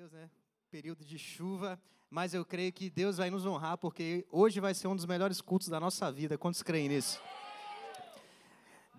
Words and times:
Deus, 0.00 0.12
né? 0.12 0.30
Período 0.70 1.04
de 1.04 1.18
chuva, 1.18 1.78
mas 2.10 2.32
eu 2.32 2.42
creio 2.42 2.72
que 2.72 2.88
Deus 2.88 3.18
vai 3.18 3.28
nos 3.28 3.44
honrar, 3.44 3.76
porque 3.76 4.24
hoje 4.32 4.58
vai 4.58 4.72
ser 4.72 4.88
um 4.88 4.96
dos 4.96 5.04
melhores 5.04 5.42
cultos 5.42 5.68
da 5.68 5.78
nossa 5.78 6.10
vida. 6.10 6.38
Quantos 6.38 6.62
creem 6.62 6.88
nisso? 6.88 7.20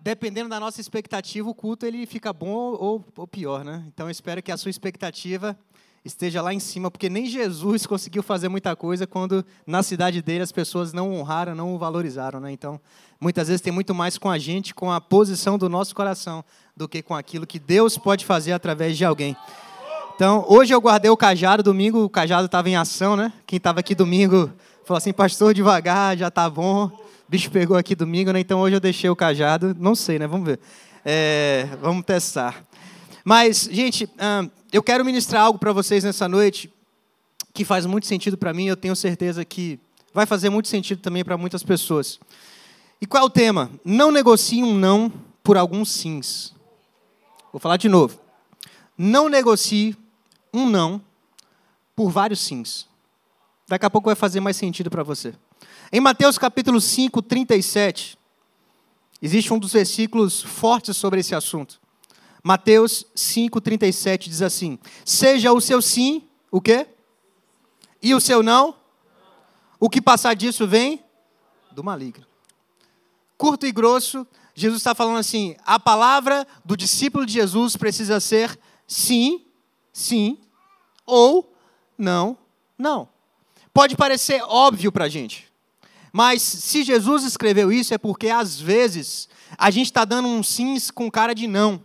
Dependendo 0.00 0.48
da 0.48 0.60
nossa 0.60 0.80
expectativa, 0.80 1.50
o 1.50 1.54
culto 1.56 1.84
ele 1.84 2.06
fica 2.06 2.32
bom 2.32 2.76
ou, 2.78 3.04
ou 3.16 3.26
pior, 3.26 3.64
né? 3.64 3.82
Então 3.88 4.06
eu 4.06 4.12
espero 4.12 4.40
que 4.40 4.52
a 4.52 4.56
sua 4.56 4.70
expectativa 4.70 5.58
esteja 6.04 6.40
lá 6.40 6.54
em 6.54 6.60
cima, 6.60 6.88
porque 6.88 7.10
nem 7.10 7.26
Jesus 7.26 7.84
conseguiu 7.84 8.22
fazer 8.22 8.48
muita 8.48 8.76
coisa 8.76 9.04
quando 9.04 9.44
na 9.66 9.82
cidade 9.82 10.22
dele 10.22 10.44
as 10.44 10.52
pessoas 10.52 10.92
não 10.92 11.12
honraram, 11.14 11.52
não 11.52 11.74
o 11.74 11.78
valorizaram, 11.78 12.38
né? 12.38 12.52
Então, 12.52 12.80
muitas 13.20 13.48
vezes 13.48 13.60
tem 13.60 13.72
muito 13.72 13.92
mais 13.92 14.16
com 14.18 14.30
a 14.30 14.38
gente, 14.38 14.72
com 14.72 14.92
a 14.92 15.00
posição 15.00 15.58
do 15.58 15.68
nosso 15.68 15.96
coração, 15.96 16.44
do 16.76 16.88
que 16.88 17.02
com 17.02 17.16
aquilo 17.16 17.44
que 17.44 17.58
Deus 17.58 17.98
pode 17.98 18.24
fazer 18.24 18.52
através 18.52 18.96
de 18.96 19.04
alguém. 19.04 19.36
Então, 20.14 20.44
hoje 20.46 20.74
eu 20.74 20.80
guardei 20.80 21.10
o 21.10 21.16
cajado, 21.16 21.62
domingo 21.62 22.04
o 22.04 22.08
cajado 22.08 22.46
estava 22.46 22.68
em 22.68 22.76
ação, 22.76 23.16
né? 23.16 23.32
Quem 23.46 23.56
estava 23.56 23.80
aqui 23.80 23.94
domingo 23.94 24.52
falou 24.84 24.98
assim, 24.98 25.12
pastor, 25.12 25.54
devagar, 25.54 26.16
já 26.16 26.30
tá 26.30 26.48
bom. 26.50 26.86
O 26.86 26.92
bicho 27.28 27.50
pegou 27.50 27.76
aqui 27.76 27.94
domingo, 27.94 28.30
né? 28.30 28.38
Então 28.38 28.60
hoje 28.60 28.76
eu 28.76 28.80
deixei 28.80 29.08
o 29.08 29.16
cajado, 29.16 29.74
não 29.78 29.94
sei, 29.94 30.18
né? 30.18 30.26
Vamos 30.26 30.46
ver. 30.46 30.60
É, 31.04 31.66
vamos 31.80 32.04
testar. 32.04 32.62
Mas, 33.24 33.68
gente, 33.70 34.08
eu 34.72 34.82
quero 34.82 35.04
ministrar 35.04 35.42
algo 35.42 35.58
para 35.58 35.72
vocês 35.72 36.04
nessa 36.04 36.28
noite 36.28 36.72
que 37.54 37.64
faz 37.64 37.86
muito 37.86 38.06
sentido 38.06 38.36
para 38.36 38.52
mim, 38.52 38.66
eu 38.66 38.76
tenho 38.76 38.94
certeza 38.94 39.44
que 39.44 39.80
vai 40.12 40.26
fazer 40.26 40.50
muito 40.50 40.68
sentido 40.68 41.00
também 41.00 41.24
para 41.24 41.36
muitas 41.36 41.62
pessoas. 41.62 42.20
E 43.00 43.06
qual 43.06 43.22
é 43.22 43.26
o 43.26 43.30
tema? 43.30 43.70
Não 43.84 44.10
negocie 44.10 44.62
um 44.62 44.74
não 44.74 45.12
por 45.42 45.56
alguns 45.56 45.90
sims. 45.90 46.54
Vou 47.52 47.58
falar 47.58 47.76
de 47.76 47.88
novo. 47.88 48.20
Não 48.96 49.28
negocie 49.28 49.96
um 50.52 50.68
não 50.68 51.02
por 51.94 52.10
vários 52.10 52.40
sims. 52.40 52.86
Daqui 53.68 53.86
a 53.86 53.90
pouco 53.90 54.06
vai 54.06 54.14
fazer 54.14 54.40
mais 54.40 54.56
sentido 54.56 54.90
para 54.90 55.02
você. 55.02 55.34
Em 55.90 56.00
Mateus 56.00 56.38
capítulo 56.38 56.80
5, 56.80 57.22
37, 57.22 58.18
existe 59.20 59.52
um 59.52 59.58
dos 59.58 59.72
versículos 59.72 60.42
fortes 60.42 60.96
sobre 60.96 61.20
esse 61.20 61.34
assunto. 61.34 61.80
Mateus 62.42 63.06
5, 63.14 63.60
37 63.60 64.28
diz 64.28 64.42
assim: 64.42 64.78
Seja 65.04 65.52
o 65.52 65.60
seu 65.60 65.80
sim, 65.80 66.28
o 66.50 66.60
quê? 66.60 66.86
E 68.02 68.14
o 68.14 68.20
seu 68.20 68.42
não? 68.42 68.74
O 69.78 69.88
que 69.88 70.00
passar 70.00 70.34
disso 70.34 70.66
vem 70.66 71.02
do 71.72 71.82
maligno. 71.82 72.26
Curto 73.36 73.66
e 73.66 73.72
grosso, 73.72 74.26
Jesus 74.54 74.80
está 74.80 74.94
falando 74.94 75.18
assim: 75.18 75.56
a 75.64 75.78
palavra 75.78 76.46
do 76.64 76.76
discípulo 76.76 77.24
de 77.24 77.32
Jesus 77.32 77.76
precisa 77.76 78.20
ser 78.20 78.58
sim, 78.86 79.44
sim, 79.92 80.38
ou 81.06 81.52
não, 81.96 82.36
não. 82.78 83.08
Pode 83.72 83.96
parecer 83.96 84.42
óbvio 84.42 84.92
para 84.92 85.06
a 85.06 85.08
gente, 85.08 85.50
mas 86.12 86.42
se 86.42 86.82
Jesus 86.82 87.24
escreveu 87.24 87.72
isso 87.72 87.94
é 87.94 87.98
porque 87.98 88.28
às 88.28 88.60
vezes 88.60 89.28
a 89.56 89.70
gente 89.70 89.86
está 89.86 90.04
dando 90.04 90.28
uns 90.28 90.48
sims 90.48 90.90
com 90.90 91.10
cara 91.10 91.34
de 91.34 91.46
não, 91.46 91.82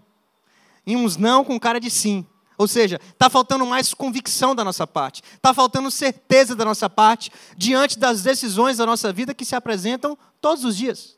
e 0.85 0.95
uns 0.95 1.17
não 1.17 1.43
com 1.43 1.59
cara 1.59 1.79
de 1.79 1.89
sim. 1.89 2.25
Ou 2.57 2.67
seja, 2.67 2.99
está 3.11 3.29
faltando 3.29 3.65
mais 3.67 3.93
convicção 3.93 4.55
da 4.55 4.63
nossa 4.63 4.87
parte, 4.87 5.21
está 5.35 5.53
faltando 5.53 5.91
certeza 5.91 6.55
da 6.55 6.65
nossa 6.65 6.89
parte 6.89 7.31
diante 7.55 7.99
das 7.99 8.23
decisões 8.23 8.77
da 8.77 8.85
nossa 8.85 9.13
vida 9.13 9.33
que 9.33 9.45
se 9.45 9.55
apresentam 9.55 10.17
todos 10.41 10.65
os 10.65 10.75
dias. 10.75 11.15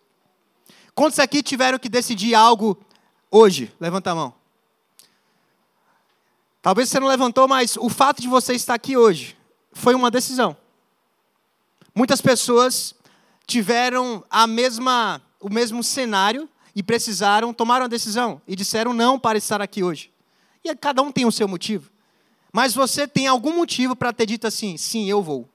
Quantos 0.93 1.17
aqui 1.17 1.41
tiveram 1.41 1.79
que 1.79 1.87
decidir 1.87 2.35
algo 2.35 2.77
hoje? 3.31 3.71
Levanta 3.79 4.11
a 4.11 4.15
mão. 4.15 4.38
Talvez 6.61 6.89
você 6.89 6.99
não 6.99 7.07
levantou, 7.07 7.47
mas 7.47 7.77
o 7.77 7.89
fato 7.89 8.21
de 8.21 8.27
você 8.27 8.53
estar 8.53 8.73
aqui 8.73 8.97
hoje 8.97 9.38
foi 9.71 9.95
uma 9.95 10.11
decisão. 10.11 10.55
Muitas 11.95 12.21
pessoas 12.21 12.93
tiveram 13.47 14.23
a 14.29 14.45
mesma, 14.45 15.21
o 15.39 15.49
mesmo 15.49 15.83
cenário 15.83 16.49
e 16.75 16.83
precisaram 16.83 17.53
tomar 17.53 17.81
uma 17.81 17.89
decisão 17.89 18.42
e 18.47 18.55
disseram 18.55 18.93
não 18.93 19.17
para 19.17 19.37
estar 19.37 19.61
aqui 19.61 19.83
hoje. 19.83 20.11
E 20.64 20.75
cada 20.75 21.02
um 21.02 21.11
tem 21.11 21.25
o 21.25 21.31
seu 21.31 21.47
motivo. 21.47 21.89
Mas 22.52 22.73
você 22.73 23.08
tem 23.08 23.27
algum 23.27 23.55
motivo 23.55 23.95
para 23.95 24.11
ter 24.11 24.26
dito 24.26 24.45
assim: 24.45 24.76
sim, 24.77 25.09
eu 25.09 25.21
vou. 25.21 25.47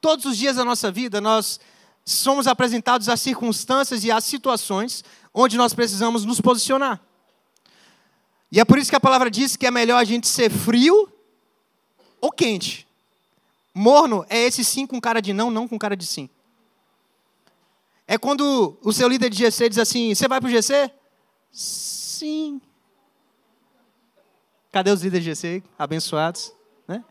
Todos 0.00 0.24
os 0.24 0.36
dias 0.36 0.56
da 0.56 0.64
nossa 0.64 0.90
vida, 0.90 1.20
nós 1.20 1.60
somos 2.04 2.46
apresentados 2.46 3.08
às 3.08 3.20
circunstâncias 3.20 4.04
e 4.04 4.10
às 4.10 4.24
situações 4.24 5.04
onde 5.34 5.56
nós 5.56 5.74
precisamos 5.74 6.24
nos 6.24 6.40
posicionar. 6.40 7.00
E 8.56 8.60
é 8.60 8.64
por 8.64 8.78
isso 8.78 8.88
que 8.88 8.96
a 8.96 9.00
palavra 9.00 9.30
diz 9.30 9.54
que 9.54 9.66
é 9.66 9.70
melhor 9.70 9.98
a 9.98 10.04
gente 10.04 10.26
ser 10.26 10.50
frio 10.50 11.12
ou 12.18 12.32
quente. 12.32 12.88
Morno 13.74 14.24
é 14.30 14.38
esse 14.38 14.64
sim 14.64 14.86
com 14.86 14.98
cara 14.98 15.20
de 15.20 15.34
não, 15.34 15.50
não 15.50 15.68
com 15.68 15.78
cara 15.78 15.94
de 15.94 16.06
sim. 16.06 16.30
É 18.06 18.16
quando 18.16 18.78
o 18.82 18.94
seu 18.94 19.08
líder 19.08 19.28
de 19.28 19.36
GC 19.36 19.68
diz 19.68 19.76
assim: 19.76 20.14
Você 20.14 20.26
vai 20.26 20.40
para 20.40 20.48
o 20.48 20.50
GC? 20.50 20.90
Sim. 21.52 22.58
Cadê 24.72 24.90
os 24.90 25.02
líderes 25.02 25.24
de 25.26 25.34
GC? 25.34 25.62
Abençoados. 25.78 26.50
Né? 26.88 27.04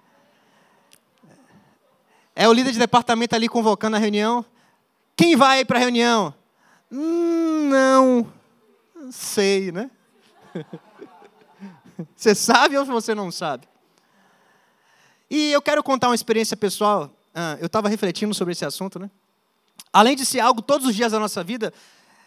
É 2.36 2.50
o 2.50 2.54
líder 2.54 2.72
de 2.72 2.80
departamento 2.80 3.36
ali 3.36 3.48
convocando 3.48 3.98
a 3.98 4.00
reunião. 4.00 4.44
Quem 5.16 5.36
vai 5.36 5.64
para 5.64 5.78
a 5.78 5.82
reunião? 5.82 6.34
Hum, 6.92 7.70
não. 7.70 8.34
Sei, 9.12 9.72
né? 9.72 9.92
Você 12.16 12.36
sabe 12.36 12.78
ou 12.78 12.86
você 12.86 13.16
não 13.16 13.32
sabe? 13.32 13.68
E 15.30 15.52
eu 15.52 15.62
quero 15.62 15.84
contar 15.84 16.10
uma 16.10 16.16
experiência 16.16 16.56
pessoal. 16.56 17.12
Ah, 17.34 17.58
eu 17.60 17.66
estava 17.68 17.90
refletindo 17.90 18.34
sobre 18.34 18.52
esse 18.52 18.66
assunto, 18.66 19.00
né? 19.00 19.10
Além 19.92 20.16
de 20.16 20.26
ser 20.26 20.40
algo 20.40 20.62
todos 20.62 20.88
os 20.88 20.96
dias 20.96 21.12
da 21.12 21.20
nossa 21.20 21.44
vida, 21.44 21.74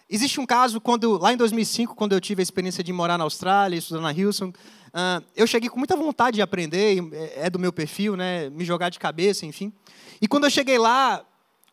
existe 0.08 0.40
um 0.40 0.46
caso 0.46 0.80
quando 0.80 1.18
lá 1.18 1.32
em 1.32 1.36
2005, 1.36 1.94
quando 1.94 2.12
eu 2.12 2.20
tive 2.20 2.40
a 2.40 2.44
experiência 2.44 2.82
de 2.82 2.92
morar 2.92 3.18
na 3.18 3.24
Austrália, 3.24 3.76
estudar 3.76 4.00
na 4.00 4.10
Houston, 4.10 4.48
uh, 4.48 5.24
eu 5.36 5.46
cheguei 5.46 5.68
com 5.68 5.78
muita 5.78 5.96
vontade 5.96 6.36
de 6.36 6.42
aprender, 6.42 7.02
é, 7.12 7.46
é 7.46 7.50
do 7.50 7.58
meu 7.58 7.72
perfil, 7.72 8.16
né, 8.16 8.50
me 8.50 8.64
jogar 8.64 8.88
de 8.88 8.98
cabeça, 8.98 9.46
enfim. 9.46 9.72
E 10.20 10.26
quando 10.26 10.44
eu 10.44 10.50
cheguei 10.50 10.78
lá, 10.78 11.24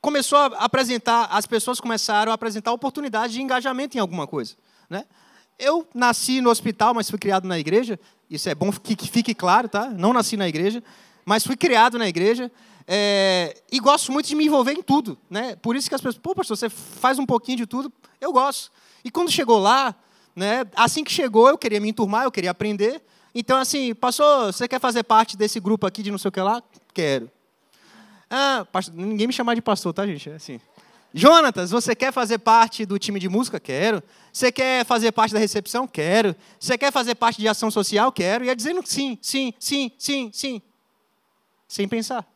começou 0.02 0.38
a 0.38 0.46
apresentar, 0.66 1.26
as 1.32 1.46
pessoas 1.46 1.80
começaram 1.80 2.32
a 2.32 2.36
apresentar 2.36 2.72
oportunidade 2.72 3.34
de 3.34 3.42
engajamento 3.42 3.98
em 3.98 4.00
alguma 4.00 4.28
coisa, 4.28 4.56
né? 4.90 5.06
Eu 5.58 5.88
nasci 5.94 6.42
no 6.42 6.50
hospital, 6.50 6.94
mas 6.94 7.10
fui 7.10 7.20
criado 7.20 7.48
na 7.48 7.58
igreja. 7.58 8.00
Isso 8.30 8.50
é 8.50 8.56
bom 8.56 8.72
que 8.72 9.08
fique 9.08 9.34
claro, 9.34 9.70
tá? 9.70 9.90
Não 9.90 10.12
nasci 10.12 10.36
na 10.36 10.48
igreja, 10.48 10.84
mas 11.24 11.46
fui 11.46 11.56
criado 11.56 11.98
na 11.98 12.08
igreja. 12.08 12.52
É, 12.88 13.58
e 13.72 13.80
gosto 13.80 14.12
muito 14.12 14.28
de 14.28 14.36
me 14.36 14.46
envolver 14.46 14.74
em 14.74 14.82
tudo, 14.82 15.18
né? 15.30 15.56
Por 15.56 15.76
isso 15.76 15.90
que 15.90 15.96
as 15.96 16.02
pessoas, 16.02 16.18
pô, 16.18 16.36
pastor, 16.36 16.58
você 16.58 16.70
faz 16.70 17.18
um 17.18 17.26
pouquinho 17.26 17.58
de 17.58 17.66
tudo. 17.66 17.92
Eu 18.20 18.32
gosto. 18.32 18.72
E 19.04 19.10
quando 19.10 19.32
chegou 19.32 19.60
lá, 19.60 19.96
né? 20.36 20.66
Assim 20.76 21.04
que 21.04 21.12
chegou, 21.12 21.48
eu 21.48 21.58
queria 21.58 21.80
me 21.80 21.90
enturmar, 21.90 22.26
eu 22.26 22.32
queria 22.32 22.52
aprender. 22.52 23.02
Então, 23.34 23.58
assim, 23.58 23.94
pastor, 23.96 24.54
você 24.54 24.68
quer 24.68 24.80
fazer 24.80 25.04
parte 25.04 25.36
desse 25.36 25.60
grupo 25.60 25.88
aqui 25.88 26.04
de 26.04 26.12
não 26.12 26.18
sei 26.18 26.30
o 26.30 26.32
que 26.32 26.42
lá? 26.42 26.62
Quero. 26.94 27.30
Ah, 28.30 28.66
pastor, 28.72 28.96
ninguém 28.96 29.28
me 29.28 29.34
chamar 29.34 29.56
de 29.56 29.62
pastor, 29.62 29.94
tá, 29.94 30.06
gente? 30.06 30.30
É 30.30 30.36
assim. 30.36 30.60
Jonatas, 31.18 31.72
você 31.72 31.96
quer 31.96 32.12
fazer 32.12 32.40
parte 32.40 32.86
do 32.86 33.00
time 33.00 33.22
de 33.22 33.30
música? 33.30 33.58
Quero. 33.58 34.04
Você 34.34 34.52
quer 34.52 34.86
fazer 34.86 35.14
parte 35.14 35.34
da 35.34 35.40
recepção? 35.40 35.88
Quero. 35.88 36.36
Você 36.60 36.78
quer 36.78 36.92
fazer 36.92 37.16
parte 37.16 37.40
de 37.40 37.48
ação 37.48 37.72
social? 37.72 38.12
Quero. 38.12 38.44
E 38.44 38.48
ia 38.48 38.56
dizendo 38.56 38.86
sim, 38.86 39.18
sim, 39.22 39.54
sim, 39.58 39.90
sim, 39.98 40.30
sim. 40.34 40.62
Sem 41.70 41.88
pensar. 41.88 42.28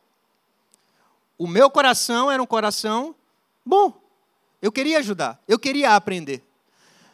O 1.36 1.46
meu 1.46 1.68
coração 1.68 2.30
era 2.30 2.42
um 2.42 2.46
coração 2.46 3.14
bom. 3.62 4.00
Eu 4.62 4.72
queria 4.72 4.98
ajudar, 5.00 5.38
eu 5.46 5.58
queria 5.58 5.94
aprender. 5.94 6.42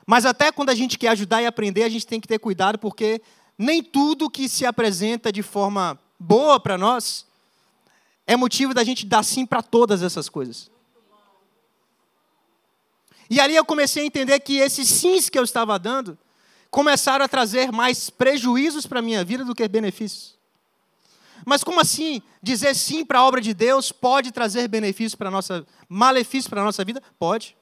Mas 0.06 0.24
até 0.24 0.52
quando 0.52 0.70
a 0.70 0.74
gente 0.74 0.96
quer 0.96 1.08
ajudar 1.08 1.42
e 1.42 1.46
aprender, 1.46 1.82
a 1.82 1.88
gente 1.88 2.06
tem 2.06 2.20
que 2.20 2.28
ter 2.28 2.38
cuidado, 2.38 2.78
porque 2.78 3.20
nem 3.58 3.82
tudo 3.82 4.30
que 4.30 4.48
se 4.48 4.64
apresenta 4.64 5.32
de 5.32 5.42
forma 5.42 5.98
boa 6.16 6.60
para 6.60 6.78
nós 6.78 7.26
é 8.24 8.36
motivo 8.36 8.72
da 8.72 8.84
gente 8.84 9.04
dar 9.04 9.24
sim 9.24 9.44
para 9.44 9.62
todas 9.62 10.00
essas 10.00 10.28
coisas. 10.28 10.75
E 13.28 13.40
ali 13.40 13.56
eu 13.56 13.64
comecei 13.64 14.02
a 14.02 14.06
entender 14.06 14.38
que 14.40 14.58
esses 14.58 14.88
sims 14.88 15.28
que 15.28 15.38
eu 15.38 15.44
estava 15.44 15.78
dando 15.78 16.16
começaram 16.70 17.24
a 17.24 17.28
trazer 17.28 17.72
mais 17.72 18.10
prejuízos 18.10 18.86
para 18.86 18.98
a 18.98 19.02
minha 19.02 19.24
vida 19.24 19.44
do 19.44 19.54
que 19.54 19.66
benefícios. 19.66 20.36
Mas 21.44 21.62
como 21.62 21.80
assim 21.80 22.22
dizer 22.42 22.74
sim 22.74 23.04
para 23.04 23.20
a 23.20 23.24
obra 23.24 23.40
de 23.40 23.54
Deus 23.54 23.92
pode 23.92 24.32
trazer 24.32 24.68
benefícios 24.68 25.14
para 25.14 25.30
nossa 25.30 25.66
malefícios 25.88 26.48
para 26.48 26.60
a 26.60 26.64
nossa 26.64 26.84
vida? 26.84 27.02
Pode. 27.18 27.56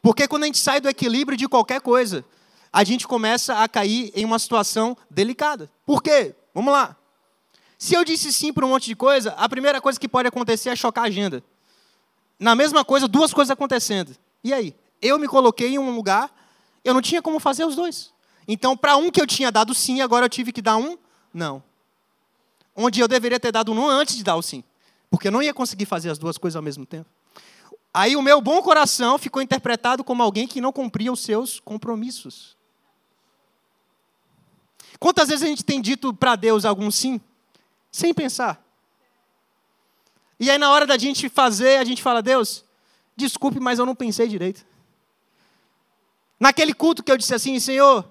Porque 0.00 0.28
quando 0.28 0.44
a 0.44 0.46
gente 0.46 0.58
sai 0.58 0.80
do 0.80 0.88
equilíbrio 0.88 1.36
de 1.36 1.48
qualquer 1.48 1.80
coisa, 1.80 2.24
a 2.72 2.84
gente 2.84 3.06
começa 3.06 3.62
a 3.62 3.68
cair 3.68 4.12
em 4.14 4.24
uma 4.24 4.38
situação 4.38 4.96
delicada. 5.10 5.70
Por 5.84 6.02
quê? 6.02 6.34
Vamos 6.54 6.72
lá. 6.72 6.96
Se 7.78 7.94
eu 7.94 8.04
disse 8.04 8.32
sim 8.32 8.52
para 8.52 8.66
um 8.66 8.70
monte 8.70 8.86
de 8.86 8.96
coisa, 8.96 9.30
a 9.32 9.48
primeira 9.48 9.80
coisa 9.80 9.98
que 9.98 10.08
pode 10.08 10.28
acontecer 10.28 10.70
é 10.70 10.76
chocar 10.76 11.04
a 11.04 11.06
agenda. 11.06 11.42
Na 12.38 12.54
mesma 12.54 12.84
coisa, 12.84 13.06
duas 13.06 13.32
coisas 13.32 13.50
acontecendo. 13.50 14.16
E 14.42 14.52
aí? 14.52 14.74
Eu 15.00 15.18
me 15.18 15.28
coloquei 15.28 15.74
em 15.74 15.78
um 15.78 15.94
lugar, 15.94 16.30
eu 16.84 16.94
não 16.94 17.02
tinha 17.02 17.22
como 17.22 17.38
fazer 17.38 17.64
os 17.64 17.76
dois. 17.76 18.12
Então, 18.46 18.76
para 18.76 18.96
um 18.96 19.10
que 19.10 19.20
eu 19.20 19.26
tinha 19.26 19.52
dado 19.52 19.74
sim, 19.74 20.00
agora 20.00 20.26
eu 20.26 20.30
tive 20.30 20.52
que 20.52 20.62
dar 20.62 20.76
um 20.76 20.96
não. 21.32 21.62
onde 22.74 23.00
eu 23.00 23.08
deveria 23.08 23.38
ter 23.38 23.52
dado 23.52 23.72
um 23.72 23.74
não 23.74 23.88
antes 23.88 24.16
de 24.16 24.24
dar 24.24 24.36
o 24.36 24.42
sim, 24.42 24.64
porque 25.10 25.28
eu 25.28 25.32
não 25.32 25.42
ia 25.42 25.52
conseguir 25.52 25.84
fazer 25.84 26.10
as 26.10 26.18
duas 26.18 26.38
coisas 26.38 26.56
ao 26.56 26.62
mesmo 26.62 26.86
tempo. 26.86 27.08
Aí 27.92 28.16
o 28.16 28.22
meu 28.22 28.40
bom 28.40 28.62
coração 28.62 29.18
ficou 29.18 29.42
interpretado 29.42 30.04
como 30.04 30.22
alguém 30.22 30.46
que 30.46 30.60
não 30.60 30.72
cumpria 30.72 31.12
os 31.12 31.20
seus 31.20 31.58
compromissos. 31.58 32.56
Quantas 34.98 35.28
vezes 35.28 35.44
a 35.44 35.46
gente 35.46 35.64
tem 35.64 35.80
dito 35.80 36.12
para 36.14 36.36
Deus 36.36 36.64
algum 36.64 36.90
sim, 36.90 37.20
sem 37.90 38.12
pensar? 38.12 38.64
E 40.40 40.50
aí, 40.50 40.58
na 40.58 40.70
hora 40.70 40.86
da 40.86 40.96
gente 40.96 41.28
fazer, 41.28 41.78
a 41.78 41.84
gente 41.84 42.02
fala: 42.02 42.22
Deus, 42.22 42.64
desculpe, 43.16 43.58
mas 43.58 43.78
eu 43.78 43.86
não 43.86 43.94
pensei 43.94 44.28
direito. 44.28 44.64
Naquele 46.38 46.72
culto 46.72 47.02
que 47.02 47.10
eu 47.10 47.16
disse 47.16 47.34
assim: 47.34 47.58
Senhor, 47.58 48.04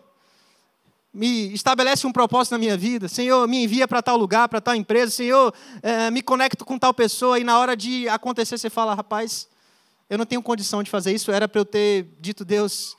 me 1.13 1.53
estabelece 1.53 2.05
um 2.05 2.11
propósito 2.11 2.51
na 2.51 2.57
minha 2.57 2.77
vida, 2.77 3.07
Senhor, 3.07 3.47
me 3.47 3.63
envia 3.63 3.87
para 3.87 4.01
tal 4.01 4.17
lugar, 4.17 4.47
para 4.47 4.61
tal 4.61 4.75
empresa, 4.75 5.11
Senhor, 5.11 5.53
é, 5.81 6.11
me 6.11 6.21
conecto 6.21 6.63
com 6.63 6.77
tal 6.77 6.93
pessoa, 6.93 7.39
e 7.39 7.43
na 7.43 7.57
hora 7.57 7.75
de 7.75 8.07
acontecer, 8.09 8.57
você 8.57 8.69
fala: 8.69 8.93
rapaz, 8.93 9.47
eu 10.09 10.17
não 10.17 10.25
tenho 10.25 10.41
condição 10.41 10.83
de 10.83 10.89
fazer 10.89 11.13
isso, 11.13 11.31
era 11.31 11.47
para 11.47 11.61
eu 11.61 11.65
ter 11.65 12.07
dito, 12.19 12.45
Deus, 12.45 12.95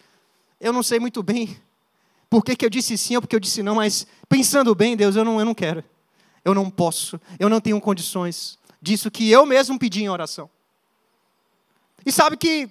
eu 0.60 0.72
não 0.72 0.82
sei 0.82 0.98
muito 0.98 1.22
bem 1.22 1.56
por 2.28 2.44
que, 2.44 2.56
que 2.56 2.64
eu 2.64 2.70
disse 2.70 2.98
sim 2.98 3.16
ou 3.16 3.22
porque 3.22 3.36
eu 3.36 3.40
disse 3.40 3.62
não, 3.62 3.76
mas 3.76 4.06
pensando 4.28 4.74
bem, 4.74 4.96
Deus, 4.96 5.16
eu 5.16 5.24
não, 5.24 5.38
eu 5.38 5.44
não 5.44 5.54
quero, 5.54 5.84
eu 6.44 6.54
não 6.54 6.68
posso, 6.68 7.20
eu 7.38 7.48
não 7.48 7.60
tenho 7.60 7.80
condições 7.80 8.58
disso 8.80 9.10
que 9.10 9.30
eu 9.30 9.46
mesmo 9.46 9.78
pedi 9.78 10.02
em 10.02 10.08
oração. 10.08 10.50
E 12.04 12.12
sabe 12.12 12.36
que 12.36 12.68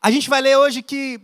a 0.00 0.10
gente 0.10 0.28
vai 0.28 0.40
ler 0.40 0.56
hoje 0.56 0.82
que 0.82 1.20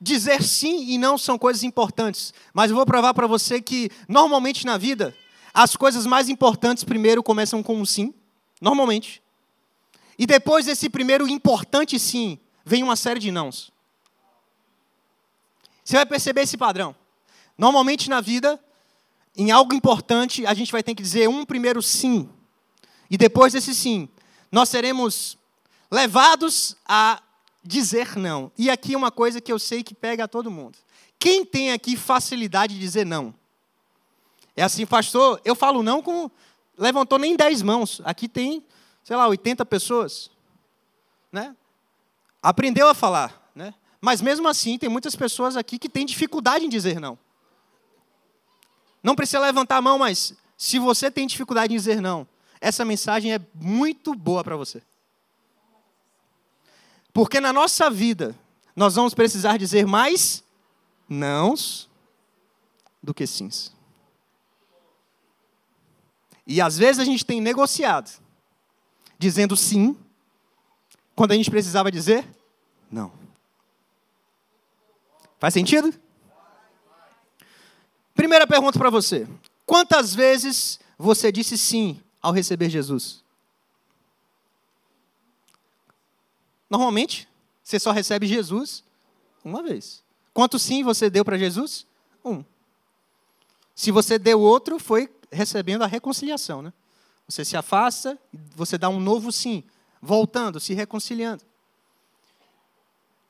dizer 0.00 0.42
sim 0.42 0.90
e 0.90 0.98
não 0.98 1.16
são 1.16 1.38
coisas 1.38 1.62
importantes, 1.62 2.34
mas 2.52 2.70
eu 2.70 2.76
vou 2.76 2.84
provar 2.84 3.14
para 3.14 3.26
você 3.26 3.60
que 3.60 3.90
normalmente 4.08 4.66
na 4.66 4.76
vida 4.76 5.16
as 5.52 5.76
coisas 5.76 6.04
mais 6.04 6.28
importantes 6.28 6.84
primeiro 6.84 7.22
começam 7.22 7.62
com 7.62 7.76
um 7.76 7.86
sim, 7.86 8.12
normalmente. 8.60 9.22
E 10.18 10.26
depois 10.26 10.66
desse 10.66 10.88
primeiro 10.90 11.28
importante 11.28 11.98
sim, 11.98 12.38
vem 12.64 12.82
uma 12.82 12.96
série 12.96 13.20
de 13.20 13.30
nãos. 13.30 13.72
Você 15.84 15.96
vai 15.96 16.06
perceber 16.06 16.42
esse 16.42 16.56
padrão. 16.56 16.94
Normalmente 17.56 18.10
na 18.10 18.20
vida, 18.20 18.60
em 19.36 19.50
algo 19.50 19.74
importante, 19.74 20.46
a 20.46 20.54
gente 20.54 20.72
vai 20.72 20.82
ter 20.82 20.94
que 20.94 21.02
dizer 21.02 21.28
um 21.28 21.44
primeiro 21.44 21.82
sim. 21.82 22.28
E 23.10 23.16
depois 23.16 23.52
desse 23.52 23.74
sim, 23.74 24.08
nós 24.50 24.68
seremos 24.68 25.38
levados 25.90 26.76
a 26.86 27.22
dizer 27.64 28.16
não. 28.16 28.52
E 28.58 28.68
aqui 28.68 28.94
uma 28.94 29.10
coisa 29.10 29.40
que 29.40 29.50
eu 29.50 29.58
sei 29.58 29.82
que 29.82 29.94
pega 29.94 30.24
a 30.24 30.28
todo 30.28 30.50
mundo. 30.50 30.78
Quem 31.18 31.44
tem 31.44 31.72
aqui 31.72 31.96
facilidade 31.96 32.74
de 32.74 32.80
dizer 32.80 33.06
não? 33.06 33.34
É 34.54 34.62
assim, 34.62 34.84
pastor, 34.86 35.40
eu 35.44 35.54
falo 35.54 35.82
não 35.82 36.02
com. 36.02 36.30
Levantou 36.76 37.18
nem 37.18 37.34
10 37.34 37.62
mãos. 37.62 38.00
Aqui 38.04 38.28
tem, 38.28 38.64
sei 39.02 39.16
lá, 39.16 39.26
80 39.28 39.64
pessoas. 39.64 40.30
Né? 41.32 41.56
Aprendeu 42.42 42.88
a 42.88 42.94
falar. 42.94 43.50
Né? 43.54 43.72
Mas 44.00 44.20
mesmo 44.20 44.46
assim, 44.46 44.76
tem 44.78 44.88
muitas 44.88 45.16
pessoas 45.16 45.56
aqui 45.56 45.78
que 45.78 45.88
têm 45.88 46.04
dificuldade 46.04 46.64
em 46.64 46.68
dizer 46.68 47.00
não. 47.00 47.18
Não 49.02 49.14
precisa 49.14 49.40
levantar 49.40 49.78
a 49.78 49.82
mão, 49.82 49.98
mas 49.98 50.34
se 50.56 50.78
você 50.78 51.10
tem 51.10 51.26
dificuldade 51.26 51.72
em 51.72 51.76
dizer 51.76 52.00
não, 52.00 52.26
essa 52.60 52.84
mensagem 52.84 53.34
é 53.34 53.40
muito 53.54 54.14
boa 54.14 54.42
para 54.42 54.56
você. 54.56 54.82
Porque 57.14 57.40
na 57.40 57.52
nossa 57.52 57.88
vida, 57.88 58.34
nós 58.74 58.96
vamos 58.96 59.14
precisar 59.14 59.56
dizer 59.56 59.86
mais 59.86 60.42
nãos 61.08 61.88
do 63.00 63.14
que 63.14 63.24
sims. 63.24 63.72
E 66.44 66.60
às 66.60 66.76
vezes 66.76 66.98
a 66.98 67.04
gente 67.04 67.24
tem 67.24 67.40
negociado, 67.40 68.10
dizendo 69.16 69.56
sim, 69.56 69.96
quando 71.14 71.30
a 71.30 71.34
gente 71.36 71.50
precisava 71.50 71.90
dizer 71.90 72.28
não. 72.90 73.12
Faz 75.38 75.54
sentido? 75.54 75.94
Primeira 78.12 78.46
pergunta 78.46 78.78
para 78.78 78.90
você: 78.90 79.26
quantas 79.64 80.14
vezes 80.14 80.80
você 80.98 81.30
disse 81.30 81.56
sim 81.56 82.00
ao 82.20 82.32
receber 82.32 82.68
Jesus? 82.68 83.23
Normalmente, 86.74 87.28
você 87.62 87.78
só 87.78 87.92
recebe 87.92 88.26
Jesus 88.26 88.82
uma 89.44 89.62
vez. 89.62 90.02
Quanto 90.32 90.58
sim 90.58 90.82
você 90.82 91.08
deu 91.08 91.24
para 91.24 91.38
Jesus? 91.38 91.86
Um. 92.24 92.44
Se 93.76 93.92
você 93.92 94.18
deu 94.18 94.40
outro, 94.40 94.80
foi 94.80 95.08
recebendo 95.30 95.82
a 95.82 95.86
reconciliação, 95.86 96.62
né? 96.62 96.72
Você 97.28 97.44
se 97.44 97.56
afasta, 97.56 98.18
você 98.56 98.76
dá 98.76 98.88
um 98.88 98.98
novo 98.98 99.30
sim, 99.30 99.62
voltando, 100.02 100.58
se 100.58 100.74
reconciliando. 100.74 101.44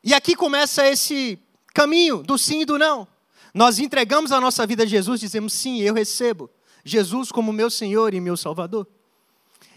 E 0.03 0.15
aqui 0.15 0.35
começa 0.35 0.89
esse 0.89 1.39
caminho 1.75 2.23
do 2.23 2.39
sim 2.39 2.63
e 2.63 2.65
do 2.65 2.79
não. 2.79 3.07
Nós 3.53 3.79
entregamos 3.79 4.33
a 4.33 4.41
nossa 4.41 4.67
vida 4.67 4.85
a 4.85 4.87
Jesus, 4.87 5.21
dizemos 5.21 5.53
sim, 5.53 5.83
eu 5.83 5.93
recebo. 5.93 6.49
Jesus 6.83 7.31
como 7.31 7.53
meu 7.53 7.69
Senhor 7.69 8.15
e 8.15 8.21
meu 8.21 8.39
Salvador. 8.39 8.87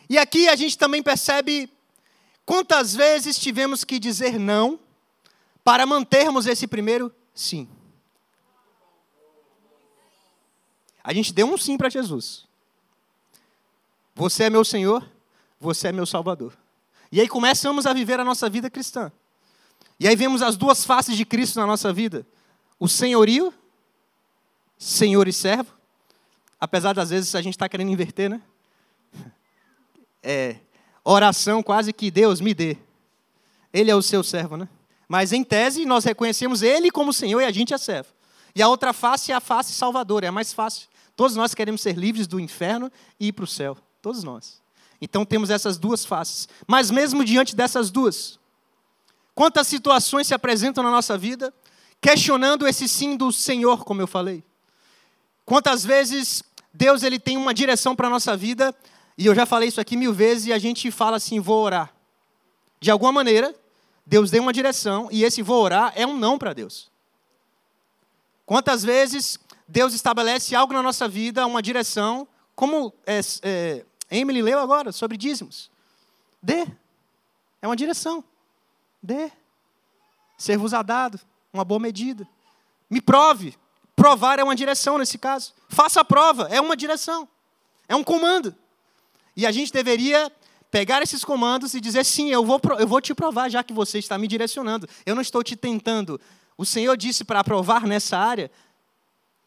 E 0.09 0.17
aqui 0.17 0.47
a 0.47 0.55
gente 0.55 0.77
também 0.77 1.03
percebe 1.03 1.69
quantas 2.47 2.95
vezes 2.95 3.37
tivemos 3.37 3.83
que 3.83 3.99
dizer 3.99 4.39
não 4.39 4.79
para 5.63 5.85
mantermos 5.85 6.47
esse 6.47 6.65
primeiro 6.65 7.13
sim. 7.35 7.69
A 11.03 11.13
gente 11.13 11.31
deu 11.31 11.47
um 11.47 11.57
sim 11.57 11.77
para 11.77 11.89
Jesus. 11.89 12.47
Você 14.15 14.45
é 14.45 14.49
meu 14.49 14.65
Senhor, 14.65 15.07
você 15.59 15.89
é 15.89 15.91
meu 15.91 16.07
Salvador. 16.07 16.57
E 17.11 17.21
aí 17.21 17.27
começamos 17.27 17.85
a 17.85 17.93
viver 17.93 18.19
a 18.19 18.23
nossa 18.23 18.49
vida 18.49 18.69
cristã. 18.69 19.11
E 19.99 20.07
aí 20.07 20.15
vemos 20.15 20.41
as 20.41 20.57
duas 20.57 20.83
faces 20.83 21.15
de 21.15 21.25
Cristo 21.25 21.59
na 21.59 21.67
nossa 21.67 21.93
vida: 21.93 22.25
o 22.79 22.87
senhorio, 22.87 23.53
senhor 24.77 25.27
e 25.27 25.33
servo, 25.33 25.77
Apesar 26.59 26.93
das 26.93 27.11
vezes 27.11 27.35
a 27.35 27.41
gente 27.41 27.53
está 27.53 27.69
querendo 27.69 27.91
inverter, 27.91 28.29
né? 28.29 28.41
É, 30.29 30.57
oração 31.11 31.63
quase 31.63 31.93
que 31.93 32.11
Deus 32.11 32.41
me 32.41 32.53
dê. 32.53 32.77
Ele 33.71 33.91
é 33.91 33.95
o 33.95 34.01
seu 34.01 34.23
servo, 34.23 34.57
né? 34.57 34.67
Mas 35.07 35.31
em 35.31 35.43
tese 35.43 35.85
nós 35.85 36.03
reconhecemos 36.03 36.61
Ele 36.61 36.91
como 36.91 37.13
Senhor 37.13 37.41
e 37.41 37.45
a 37.45 37.51
gente 37.51 37.73
é 37.73 37.77
servo. 37.77 38.09
E 38.53 38.61
a 38.61 38.67
outra 38.67 38.91
face 38.91 39.31
é 39.31 39.35
a 39.35 39.39
face 39.39 39.71
salvadora, 39.73 40.25
é 40.25 40.29
a 40.29 40.31
mais 40.31 40.51
fácil. 40.51 40.87
Todos 41.15 41.35
nós 41.35 41.53
queremos 41.53 41.81
ser 41.81 41.97
livres 41.97 42.27
do 42.27 42.39
inferno 42.39 42.91
e 43.19 43.27
ir 43.27 43.31
para 43.31 43.45
o 43.45 43.47
céu. 43.47 43.77
Todos 44.01 44.23
nós. 44.23 44.61
Então 45.01 45.25
temos 45.25 45.49
essas 45.49 45.77
duas 45.77 46.03
faces. 46.05 46.49
Mas 46.67 46.91
mesmo 46.91 47.23
diante 47.23 47.55
dessas 47.55 47.89
duas, 47.89 48.39
quantas 49.33 49.67
situações 49.67 50.27
se 50.27 50.33
apresentam 50.33 50.83
na 50.83 50.91
nossa 50.91 51.17
vida 51.17 51.53
questionando 52.01 52.67
esse 52.67 52.87
sim 52.87 53.15
do 53.15 53.31
Senhor, 53.31 53.83
como 53.83 54.01
eu 54.01 54.07
falei? 54.07 54.43
Quantas 55.45 55.85
vezes 55.85 56.43
Deus 56.73 57.03
ele 57.03 57.17
tem 57.17 57.37
uma 57.37 57.53
direção 57.53 57.95
para 57.95 58.07
a 58.07 58.09
nossa 58.09 58.35
vida, 58.35 58.75
e 59.17 59.25
eu 59.25 59.33
já 59.33 59.45
falei 59.45 59.69
isso 59.69 59.81
aqui 59.81 59.97
mil 59.97 60.13
vezes, 60.13 60.47
e 60.47 60.53
a 60.53 60.59
gente 60.59 60.91
fala 60.91 61.17
assim, 61.17 61.39
vou 61.39 61.63
orar. 61.63 61.93
De 62.79 62.91
alguma 62.91 63.11
maneira, 63.11 63.55
Deus 64.05 64.29
deu 64.29 64.43
uma 64.43 64.53
direção, 64.53 65.09
e 65.11 65.23
esse 65.23 65.41
vou 65.41 65.61
orar 65.63 65.91
é 65.95 66.05
um 66.05 66.15
não 66.15 66.37
para 66.37 66.53
Deus. 66.53 66.91
Quantas 68.45 68.83
vezes 68.83 69.39
Deus 69.67 69.93
estabelece 69.93 70.55
algo 70.55 70.73
na 70.73 70.81
nossa 70.81 71.07
vida, 71.07 71.45
uma 71.45 71.61
direção, 71.61 72.27
como 72.55 72.93
é, 73.05 73.19
é, 73.41 73.85
Emily 74.09 74.41
leu 74.41 74.59
agora, 74.59 74.91
sobre 74.91 75.17
dízimos. 75.17 75.69
Dê. 76.41 76.65
É 77.61 77.67
uma 77.67 77.75
direção. 77.75 78.23
Dê. 79.03 79.31
Ser-vos 80.37 80.73
a 80.73 80.81
dado, 80.81 81.19
uma 81.51 81.65
boa 81.65 81.79
medida. 81.79 82.27
Me 82.89 83.01
prove. 83.01 83.57
Provar 83.95 84.39
é 84.39 84.43
uma 84.43 84.55
direção 84.55 84.97
nesse 84.97 85.17
caso. 85.17 85.53
Faça 85.67 86.01
a 86.01 86.05
prova, 86.05 86.47
é 86.49 86.61
uma 86.61 86.77
direção. 86.77 87.27
É 87.89 87.95
um 87.95 88.03
comando. 88.03 88.55
E 89.37 89.45
a 89.45 89.51
gente 89.51 89.71
deveria 89.71 90.31
pegar 90.71 91.03
esses 91.03 91.23
comandos 91.23 91.75
e 91.75 91.79
dizer: 91.79 92.03
sim, 92.03 92.31
eu 92.31 92.43
vou, 92.43 92.59
eu 92.79 92.87
vou 92.87 92.99
te 92.99 93.13
provar, 93.13 93.49
já 93.49 93.63
que 93.63 93.71
você 93.71 93.99
está 93.99 94.17
me 94.17 94.27
direcionando. 94.27 94.89
Eu 95.05 95.13
não 95.13 95.21
estou 95.21 95.43
te 95.43 95.55
tentando. 95.55 96.19
O 96.57 96.65
Senhor 96.65 96.97
disse 96.97 97.23
para 97.23 97.41
aprovar 97.41 97.85
nessa 97.85 98.17
área. 98.17 98.49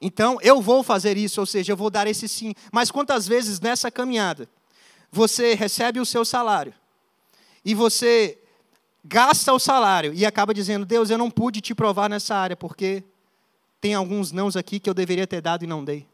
Então, 0.01 0.39
eu 0.41 0.63
vou 0.63 0.83
fazer 0.83 1.19
isso, 1.19 1.41
ou 1.41 1.47
seja, 1.47 1.73
eu 1.73 1.77
vou 1.77 1.91
dar 1.91 2.07
esse 2.07 2.29
sim. 2.29 2.55
Mas 2.73 2.91
quantas 2.91 3.27
vezes 3.27 3.59
nessa 3.61 3.91
caminhada 3.91 4.49
você 5.11 5.55
recebe 5.55 5.99
o 5.99 6.07
seu 6.07 6.25
salário 6.25 6.73
e 7.65 7.75
você 7.75 8.39
gasta 9.05 9.53
o 9.53 9.59
salário 9.59 10.15
e 10.15 10.25
acaba 10.25 10.55
dizendo: 10.55 10.87
Deus, 10.87 11.11
eu 11.11 11.19
não 11.19 11.29
pude 11.29 11.61
te 11.61 11.75
provar 11.75 12.09
nessa 12.09 12.37
área 12.37 12.57
porque 12.57 13.03
tem 13.81 13.93
alguns 13.93 14.31
nãos 14.31 14.57
aqui 14.57 14.79
que 14.79 14.89
eu 14.89 14.95
deveria 14.95 15.27
ter 15.27 15.41
dado 15.41 15.65
e 15.65 15.67
não 15.67 15.85
dei. 15.85 16.07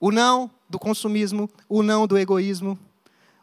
O 0.00 0.10
não 0.10 0.50
do 0.68 0.78
consumismo, 0.78 1.48
o 1.68 1.82
não 1.82 2.06
do 2.06 2.18
egoísmo, 2.18 2.78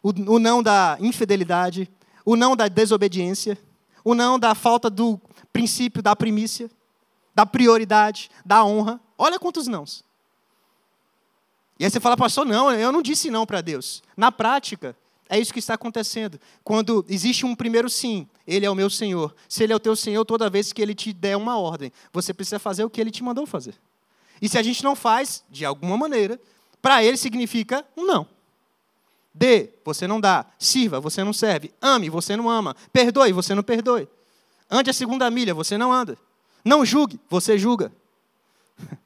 o, 0.01 0.37
não 0.37 0.61
da 0.61 0.97
infidelidade, 0.99 1.89
o 2.25 2.35
não 2.35 2.55
da 2.55 2.67
desobediência, 2.67 3.57
o 4.03 4.13
não 4.13 4.37
da 4.37 4.53
falta 4.53 4.89
do 4.89 5.19
princípio 5.51 6.03
da 6.03 6.15
primícia, 6.15 6.69
da 7.33 7.45
prioridade, 7.45 8.29
da 8.45 8.63
honra. 8.65 8.99
Olha 9.17 9.39
quantos 9.39 9.67
nãos. 9.67 10.03
E 11.79 11.85
aí 11.85 11.89
você 11.89 11.99
fala, 11.99 12.17
pastor, 12.17 12.45
não, 12.45 12.71
eu 12.71 12.91
não 12.91 13.01
disse 13.01 13.31
não 13.31 13.45
para 13.45 13.61
Deus. 13.61 14.03
Na 14.15 14.31
prática, 14.31 14.95
é 15.29 15.39
isso 15.39 15.53
que 15.53 15.59
está 15.59 15.73
acontecendo. 15.73 16.39
Quando 16.63 17.05
existe 17.09 17.45
um 17.45 17.55
primeiro 17.55 17.89
sim, 17.89 18.27
Ele 18.45 18.65
é 18.65 18.69
o 18.69 18.75
meu 18.75 18.89
Senhor. 18.89 19.33
Se 19.47 19.63
Ele 19.63 19.73
é 19.73 19.75
o 19.75 19.79
teu 19.79 19.95
Senhor, 19.95 20.23
toda 20.25 20.49
vez 20.49 20.71
que 20.73 20.81
Ele 20.81 20.93
te 20.93 21.13
der 21.13 21.35
uma 21.37 21.57
ordem, 21.57 21.91
você 22.11 22.33
precisa 22.33 22.59
fazer 22.59 22.83
o 22.83 22.89
que 22.89 23.01
Ele 23.01 23.09
te 23.09 23.23
mandou 23.23 23.45
fazer. 23.45 23.75
E 24.43 24.49
se 24.49 24.57
a 24.57 24.61
gente 24.61 24.83
não 24.83 24.93
faz, 24.93 25.41
de 25.49 25.63
alguma 25.63 25.95
maneira, 25.95 26.37
para 26.81 27.01
Ele 27.01 27.15
significa 27.15 27.85
um 27.95 28.05
não. 28.05 28.27
Dê, 29.33 29.69
você 29.85 30.05
não 30.05 30.19
dá. 30.19 30.45
Sirva, 30.59 30.99
você 30.99 31.23
não 31.23 31.31
serve. 31.31 31.73
Ame, 31.81 32.09
você 32.09 32.35
não 32.35 32.49
ama. 32.49 32.75
Perdoe, 32.91 33.31
você 33.31 33.55
não 33.55 33.63
perdoe. 33.63 34.05
Ande 34.69 34.89
a 34.89 34.93
segunda 34.93 35.31
milha, 35.31 35.53
você 35.53 35.77
não 35.77 35.93
anda. 35.93 36.17
Não 36.63 36.85
julgue, 36.85 37.21
você 37.29 37.57
julga. 37.57 37.89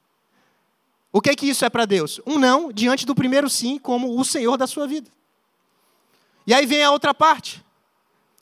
O 1.10 1.22
que 1.22 1.30
é 1.30 1.34
que 1.34 1.46
isso 1.46 1.64
é 1.64 1.70
para 1.70 1.86
Deus? 1.86 2.20
Um 2.26 2.38
não 2.38 2.70
diante 2.70 3.06
do 3.06 3.14
primeiro 3.14 3.48
sim, 3.48 3.78
como 3.78 4.20
o 4.20 4.24
Senhor 4.24 4.56
da 4.58 4.66
sua 4.66 4.86
vida. 4.86 5.10
E 6.46 6.52
aí 6.52 6.66
vem 6.66 6.82
a 6.82 6.90
outra 6.90 7.14
parte. 7.14 7.64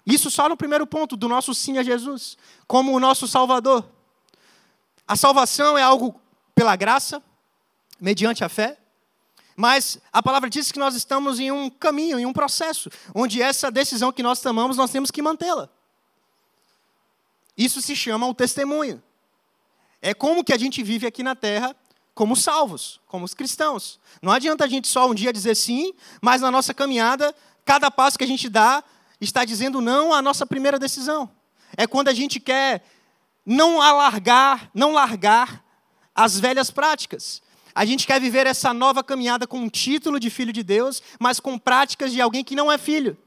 Isso 0.04 0.30
só 0.30 0.48
no 0.48 0.56
primeiro 0.56 0.84
ponto 0.86 1.16
do 1.16 1.28
nosso 1.28 1.54
sim 1.54 1.78
a 1.78 1.82
Jesus, 1.82 2.36
como 2.66 2.92
o 2.92 2.98
nosso 2.98 3.28
Salvador. 3.28 3.88
A 5.06 5.14
salvação 5.14 5.78
é 5.78 5.82
algo 5.82 6.20
pela 6.56 6.74
graça, 6.74 7.22
mediante 8.00 8.42
a 8.42 8.48
fé, 8.48 8.78
mas 9.54 9.98
a 10.10 10.22
palavra 10.22 10.50
diz 10.50 10.72
que 10.72 10.78
nós 10.78 10.94
estamos 10.94 11.38
em 11.38 11.52
um 11.52 11.68
caminho, 11.68 12.18
em 12.18 12.24
um 12.26 12.32
processo, 12.32 12.90
onde 13.14 13.40
essa 13.40 13.70
decisão 13.70 14.10
que 14.10 14.22
nós 14.22 14.40
tomamos, 14.40 14.76
nós 14.76 14.90
temos 14.90 15.10
que 15.10 15.20
mantê-la. 15.20 15.68
Isso 17.56 17.80
se 17.80 17.94
chama 17.94 18.26
o 18.26 18.34
testemunho. 18.34 19.02
É 20.00 20.14
como 20.14 20.42
que 20.42 20.52
a 20.52 20.58
gente 20.58 20.82
vive 20.82 21.06
aqui 21.06 21.22
na 21.22 21.34
terra 21.34 21.76
como 22.14 22.34
salvos, 22.34 23.00
como 23.06 23.26
os 23.26 23.34
cristãos. 23.34 24.00
Não 24.22 24.32
adianta 24.32 24.64
a 24.64 24.68
gente 24.68 24.88
só 24.88 25.06
um 25.06 25.14
dia 25.14 25.32
dizer 25.32 25.54
sim, 25.54 25.92
mas 26.22 26.40
na 26.40 26.50
nossa 26.50 26.72
caminhada 26.72 27.34
cada 27.66 27.90
passo 27.90 28.16
que 28.16 28.24
a 28.24 28.26
gente 28.26 28.48
dá 28.48 28.82
está 29.20 29.44
dizendo 29.44 29.82
não 29.82 30.14
à 30.14 30.22
nossa 30.22 30.46
primeira 30.46 30.78
decisão. 30.78 31.30
É 31.76 31.86
quando 31.86 32.08
a 32.08 32.14
gente 32.14 32.40
quer 32.40 32.82
não 33.44 33.82
alargar, 33.82 34.70
não 34.72 34.92
largar 34.92 35.65
as 36.16 36.40
velhas 36.40 36.70
práticas. 36.70 37.42
A 37.74 37.84
gente 37.84 38.06
quer 38.06 38.18
viver 38.18 38.46
essa 38.46 38.72
nova 38.72 39.04
caminhada 39.04 39.46
com 39.46 39.58
um 39.58 39.68
título 39.68 40.18
de 40.18 40.30
filho 40.30 40.52
de 40.52 40.62
Deus, 40.62 41.02
mas 41.20 41.38
com 41.38 41.58
práticas 41.58 42.10
de 42.10 42.22
alguém 42.22 42.42
que 42.42 42.56
não 42.56 42.72
é 42.72 42.78
filho. 42.78 43.18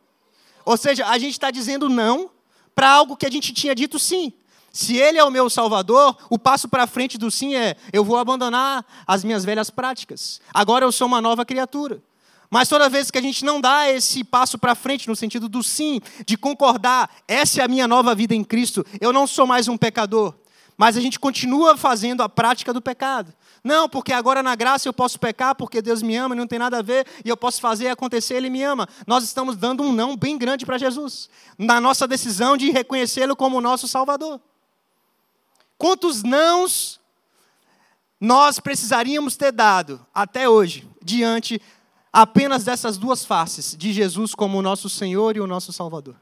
Ou 0.65 0.75
seja, 0.75 1.05
a 1.05 1.19
gente 1.19 1.33
está 1.33 1.51
dizendo 1.51 1.87
não 1.87 2.31
para 2.73 2.89
algo 2.89 3.15
que 3.15 3.27
a 3.27 3.31
gente 3.31 3.53
tinha 3.53 3.75
dito 3.75 3.99
sim. 3.99 4.33
Se 4.71 4.97
Ele 4.97 5.17
é 5.17 5.23
o 5.23 5.29
meu 5.31 5.49
Salvador, 5.49 6.17
o 6.29 6.39
passo 6.39 6.67
para 6.67 6.87
frente 6.87 7.17
do 7.17 7.29
sim 7.29 7.55
é: 7.55 7.75
eu 7.93 8.03
vou 8.03 8.17
abandonar 8.17 8.83
as 9.05 9.23
minhas 9.23 9.45
velhas 9.45 9.69
práticas. 9.69 10.41
Agora 10.51 10.83
eu 10.83 10.91
sou 10.91 11.07
uma 11.07 11.21
nova 11.21 11.45
criatura. 11.45 12.01
Mas 12.49 12.67
toda 12.67 12.89
vez 12.89 13.11
que 13.11 13.17
a 13.17 13.21
gente 13.21 13.45
não 13.45 13.61
dá 13.61 13.87
esse 13.89 14.23
passo 14.23 14.57
para 14.57 14.73
frente, 14.73 15.07
no 15.07 15.15
sentido 15.15 15.47
do 15.47 15.61
sim, 15.61 16.01
de 16.25 16.35
concordar, 16.35 17.09
essa 17.27 17.61
é 17.61 17.63
a 17.63 17.67
minha 17.67 17.87
nova 17.87 18.15
vida 18.15 18.33
em 18.33 18.43
Cristo, 18.43 18.83
eu 18.99 19.13
não 19.13 19.27
sou 19.27 19.45
mais 19.45 19.67
um 19.67 19.77
pecador, 19.77 20.33
mas 20.79 20.95
a 20.95 21.01
gente 21.01 21.19
continua 21.19 21.75
fazendo 21.75 22.23
a 22.23 22.29
prática 22.29 22.73
do 22.73 22.81
pecado. 22.81 23.33
Não, 23.61 23.89
porque 23.89 24.13
agora 24.13 24.41
na 24.41 24.55
graça 24.55 24.87
eu 24.87 24.93
posso 24.93 25.19
pecar 25.19 25.53
porque 25.53 25.81
Deus 25.81 26.01
me 26.01 26.15
ama 26.15 26.33
e 26.33 26.37
não 26.37 26.47
tem 26.47 26.57
nada 26.57 26.79
a 26.79 26.81
ver, 26.81 27.05
e 27.25 27.27
eu 27.27 27.35
posso 27.35 27.59
fazer 27.59 27.89
acontecer, 27.89 28.35
Ele 28.35 28.49
me 28.49 28.63
ama. 28.63 28.87
Nós 29.05 29.25
estamos 29.25 29.57
dando 29.57 29.83
um 29.83 29.91
não 29.91 30.15
bem 30.15 30.37
grande 30.37 30.65
para 30.65 30.77
Jesus, 30.77 31.29
na 31.57 31.81
nossa 31.81 32.07
decisão 32.07 32.55
de 32.55 32.71
reconhecê-lo 32.71 33.35
como 33.35 33.59
nosso 33.59 33.89
Salvador. 33.89 34.39
Quantos 35.77 36.23
nãos 36.23 36.97
nós 38.17 38.57
precisaríamos 38.57 39.35
ter 39.35 39.51
dado 39.51 40.05
até 40.15 40.47
hoje, 40.47 40.87
diante 41.03 41.61
apenas 42.11 42.63
dessas 42.63 42.97
duas 42.97 43.25
faces, 43.25 43.75
de 43.77 43.91
Jesus 43.91 44.33
como 44.33 44.57
o 44.57 44.61
nosso 44.61 44.87
Senhor 44.87 45.35
e 45.35 45.41
o 45.41 45.47
nosso 45.47 45.73
Salvador. 45.73 46.15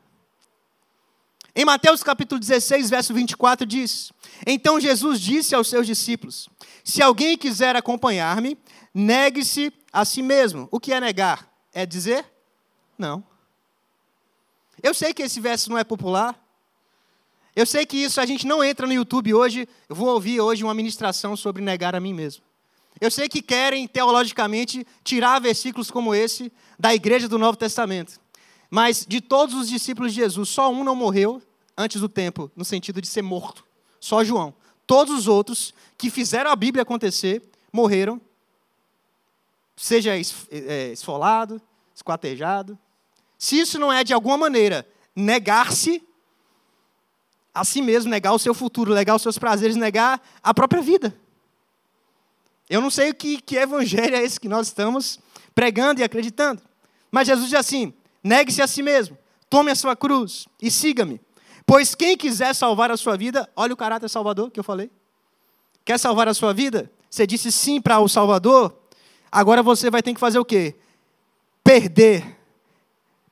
Em 1.59 1.65
Mateus 1.65 2.03
capítulo 2.03 2.39
16, 2.39 2.87
verso 2.87 3.15
24 3.15 3.65
diz: 3.65 4.13
Então 4.45 4.79
Jesus 4.79 5.19
disse 5.19 5.55
aos 5.55 5.67
seus 5.67 5.87
discípulos: 5.87 6.47
Se 6.83 7.01
alguém 7.01 7.35
quiser 7.35 7.75
acompanhar-me, 7.75 8.55
negue-se 8.93 9.73
a 9.91 10.05
si 10.05 10.21
mesmo. 10.21 10.67
O 10.69 10.79
que 10.79 10.93
é 10.93 11.01
negar? 11.01 11.51
É 11.73 11.83
dizer 11.83 12.23
não. 12.95 13.23
Eu 14.83 14.93
sei 14.93 15.15
que 15.15 15.23
esse 15.23 15.39
verso 15.39 15.71
não 15.71 15.79
é 15.79 15.83
popular. 15.83 16.39
Eu 17.55 17.65
sei 17.65 17.87
que 17.87 17.97
isso 17.97 18.21
a 18.21 18.25
gente 18.27 18.45
não 18.45 18.63
entra 18.63 18.85
no 18.85 18.93
YouTube 18.93 19.33
hoje. 19.33 19.67
Eu 19.89 19.95
vou 19.95 20.09
ouvir 20.09 20.39
hoje 20.39 20.63
uma 20.63 20.75
ministração 20.75 21.35
sobre 21.35 21.63
negar 21.63 21.95
a 21.95 21.99
mim 21.99 22.13
mesmo. 22.13 22.43
Eu 23.01 23.09
sei 23.09 23.27
que 23.27 23.41
querem, 23.41 23.87
teologicamente, 23.87 24.85
tirar 25.03 25.39
versículos 25.39 25.89
como 25.89 26.13
esse 26.13 26.53
da 26.77 26.93
igreja 26.93 27.27
do 27.27 27.39
Novo 27.39 27.57
Testamento. 27.57 28.19
Mas 28.69 29.05
de 29.07 29.21
todos 29.21 29.55
os 29.55 29.69
discípulos 29.69 30.13
de 30.13 30.21
Jesus, 30.21 30.49
só 30.49 30.71
um 30.71 30.83
não 30.83 30.95
morreu 30.95 31.41
antes 31.77 32.01
do 32.01 32.09
tempo, 32.09 32.51
no 32.55 32.65
sentido 32.65 33.01
de 33.01 33.07
ser 33.07 33.21
morto. 33.21 33.65
Só 33.99 34.23
João. 34.23 34.53
Todos 34.85 35.13
os 35.13 35.27
outros 35.27 35.73
que 35.97 36.09
fizeram 36.09 36.49
a 36.49 36.55
Bíblia 36.55 36.83
acontecer 36.83 37.43
morreram, 37.73 38.21
seja 39.75 40.13
é, 40.15 40.91
esfolado, 40.91 41.61
esquartejado. 41.93 42.77
Se 43.37 43.59
isso 43.59 43.77
não 43.77 43.91
é, 43.91 44.03
de 44.03 44.13
alguma 44.13 44.37
maneira, 44.37 44.87
negar-se 45.15 46.01
a 47.53 47.63
si 47.63 47.81
mesmo, 47.81 48.09
negar 48.09 48.33
o 48.33 48.39
seu 48.39 48.53
futuro, 48.53 48.93
negar 48.93 49.15
os 49.15 49.21
seus 49.21 49.37
prazeres, 49.37 49.75
negar 49.75 50.21
a 50.41 50.53
própria 50.53 50.81
vida. 50.81 51.19
Eu 52.69 52.81
não 52.81 52.89
sei 52.89 53.09
o 53.09 53.15
que, 53.15 53.41
que 53.41 53.55
evangelho 53.55 54.15
é 54.15 54.23
esse 54.23 54.39
que 54.39 54.47
nós 54.47 54.67
estamos 54.67 55.19
pregando 55.55 56.01
e 56.01 56.03
acreditando. 56.03 56.61
Mas 57.11 57.27
Jesus 57.27 57.49
diz 57.49 57.59
assim: 57.59 57.93
negue-se 58.27 58.61
a 58.61 58.67
si 58.67 58.83
mesmo, 58.83 59.17
tome 59.49 59.71
a 59.71 59.75
sua 59.75 59.95
cruz 59.95 60.47
e 60.61 60.69
siga-me. 60.69 61.19
Pois 61.65 61.95
quem 61.95 62.15
quiser 62.15 62.53
salvar 62.53 62.91
a 62.91 62.97
sua 62.97 63.17
vida, 63.17 63.49
olha 63.55 63.73
o 63.73 63.77
caráter 63.77 64.09
salvador 64.09 64.51
que 64.51 64.59
eu 64.59 64.63
falei. 64.63 64.91
Quer 65.83 65.97
salvar 65.97 66.27
a 66.27 66.33
sua 66.33 66.53
vida? 66.53 66.91
Você 67.09 67.25
disse 67.25 67.51
sim 67.51 67.79
para 67.81 67.99
o 67.99 68.09
Salvador, 68.09 68.77
agora 69.31 69.63
você 69.63 69.89
vai 69.89 70.03
ter 70.03 70.13
que 70.13 70.19
fazer 70.19 70.37
o 70.37 70.45
quê? 70.45 70.75
Perder. 71.63 72.37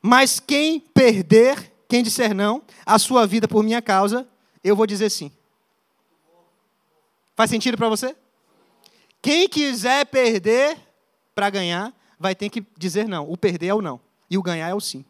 Mas 0.02 0.40
quem 0.40 0.80
perder, 0.80 1.72
quem 1.88 2.02
disser 2.02 2.34
não, 2.34 2.62
a 2.86 2.98
sua 2.98 3.28
vida 3.28 3.48
por 3.48 3.64
minha 3.64 3.82
causa, 3.82 4.28
eu 4.64 4.75
vou 4.75 4.88
dizer 4.88 5.10
sim. 5.10 5.32
Faz 7.36 7.50
sentido 7.50 7.75
para 7.75 7.90
você? 7.90 8.16
Quem 9.22 9.50
quiser 9.50 10.06
perder 10.06 10.78
para 11.34 11.50
ganhar, 11.50 11.94
vai 12.18 12.34
ter 12.34 12.50
que 12.50 12.66
dizer 12.78 13.08
não. 13.08 13.30
O 13.30 13.36
perder 13.36 13.68
é 13.68 13.74
o 13.74 13.82
não. 13.82 14.00
E 14.29 14.38
o 14.38 14.41
ganhar 14.41 14.70
é 14.70 14.74
o 14.74 14.79
sim. 14.79 15.05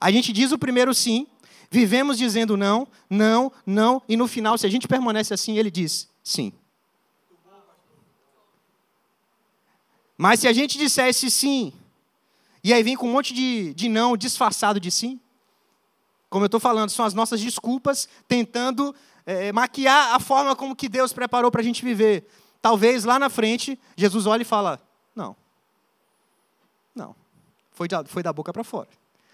A 0.00 0.10
gente 0.10 0.32
diz 0.32 0.52
o 0.52 0.58
primeiro 0.58 0.94
sim, 0.94 1.26
vivemos 1.70 2.18
dizendo 2.18 2.56
não, 2.56 2.86
não, 3.08 3.52
não, 3.64 4.02
e 4.08 4.16
no 4.16 4.28
final, 4.28 4.56
se 4.58 4.66
a 4.66 4.70
gente 4.70 4.86
permanece 4.86 5.32
assim, 5.32 5.58
ele 5.58 5.70
diz 5.70 6.08
sim. 6.22 6.52
Mas 10.18 10.40
se 10.40 10.48
a 10.48 10.52
gente 10.52 10.78
dissesse 10.78 11.30
sim, 11.30 11.72
e 12.64 12.72
aí 12.72 12.82
vem 12.82 12.96
com 12.96 13.06
um 13.08 13.12
monte 13.12 13.34
de, 13.34 13.74
de 13.74 13.88
não 13.88 14.16
disfarçado 14.16 14.80
de 14.80 14.90
sim, 14.90 15.20
como 16.28 16.44
eu 16.44 16.46
estou 16.46 16.60
falando, 16.60 16.90
são 16.90 17.04
as 17.04 17.14
nossas 17.14 17.40
desculpas 17.40 18.08
tentando 18.26 18.94
é, 19.24 19.52
maquiar 19.52 20.14
a 20.14 20.20
forma 20.20 20.56
como 20.56 20.74
que 20.74 20.88
Deus 20.88 21.12
preparou 21.12 21.50
para 21.50 21.60
a 21.60 21.64
gente 21.64 21.84
viver. 21.84 22.26
Talvez 22.60 23.04
lá 23.04 23.18
na 23.18 23.30
frente, 23.30 23.78
Jesus 23.96 24.26
olhe 24.26 24.42
e 24.42 24.44
fala: 24.44 24.80
Não. 25.14 25.36
Não. 26.94 27.14
Foi 27.76 27.86
da, 27.86 28.02
foi 28.06 28.22
da 28.22 28.32
boca 28.32 28.54
para 28.54 28.64
fora. 28.64 28.88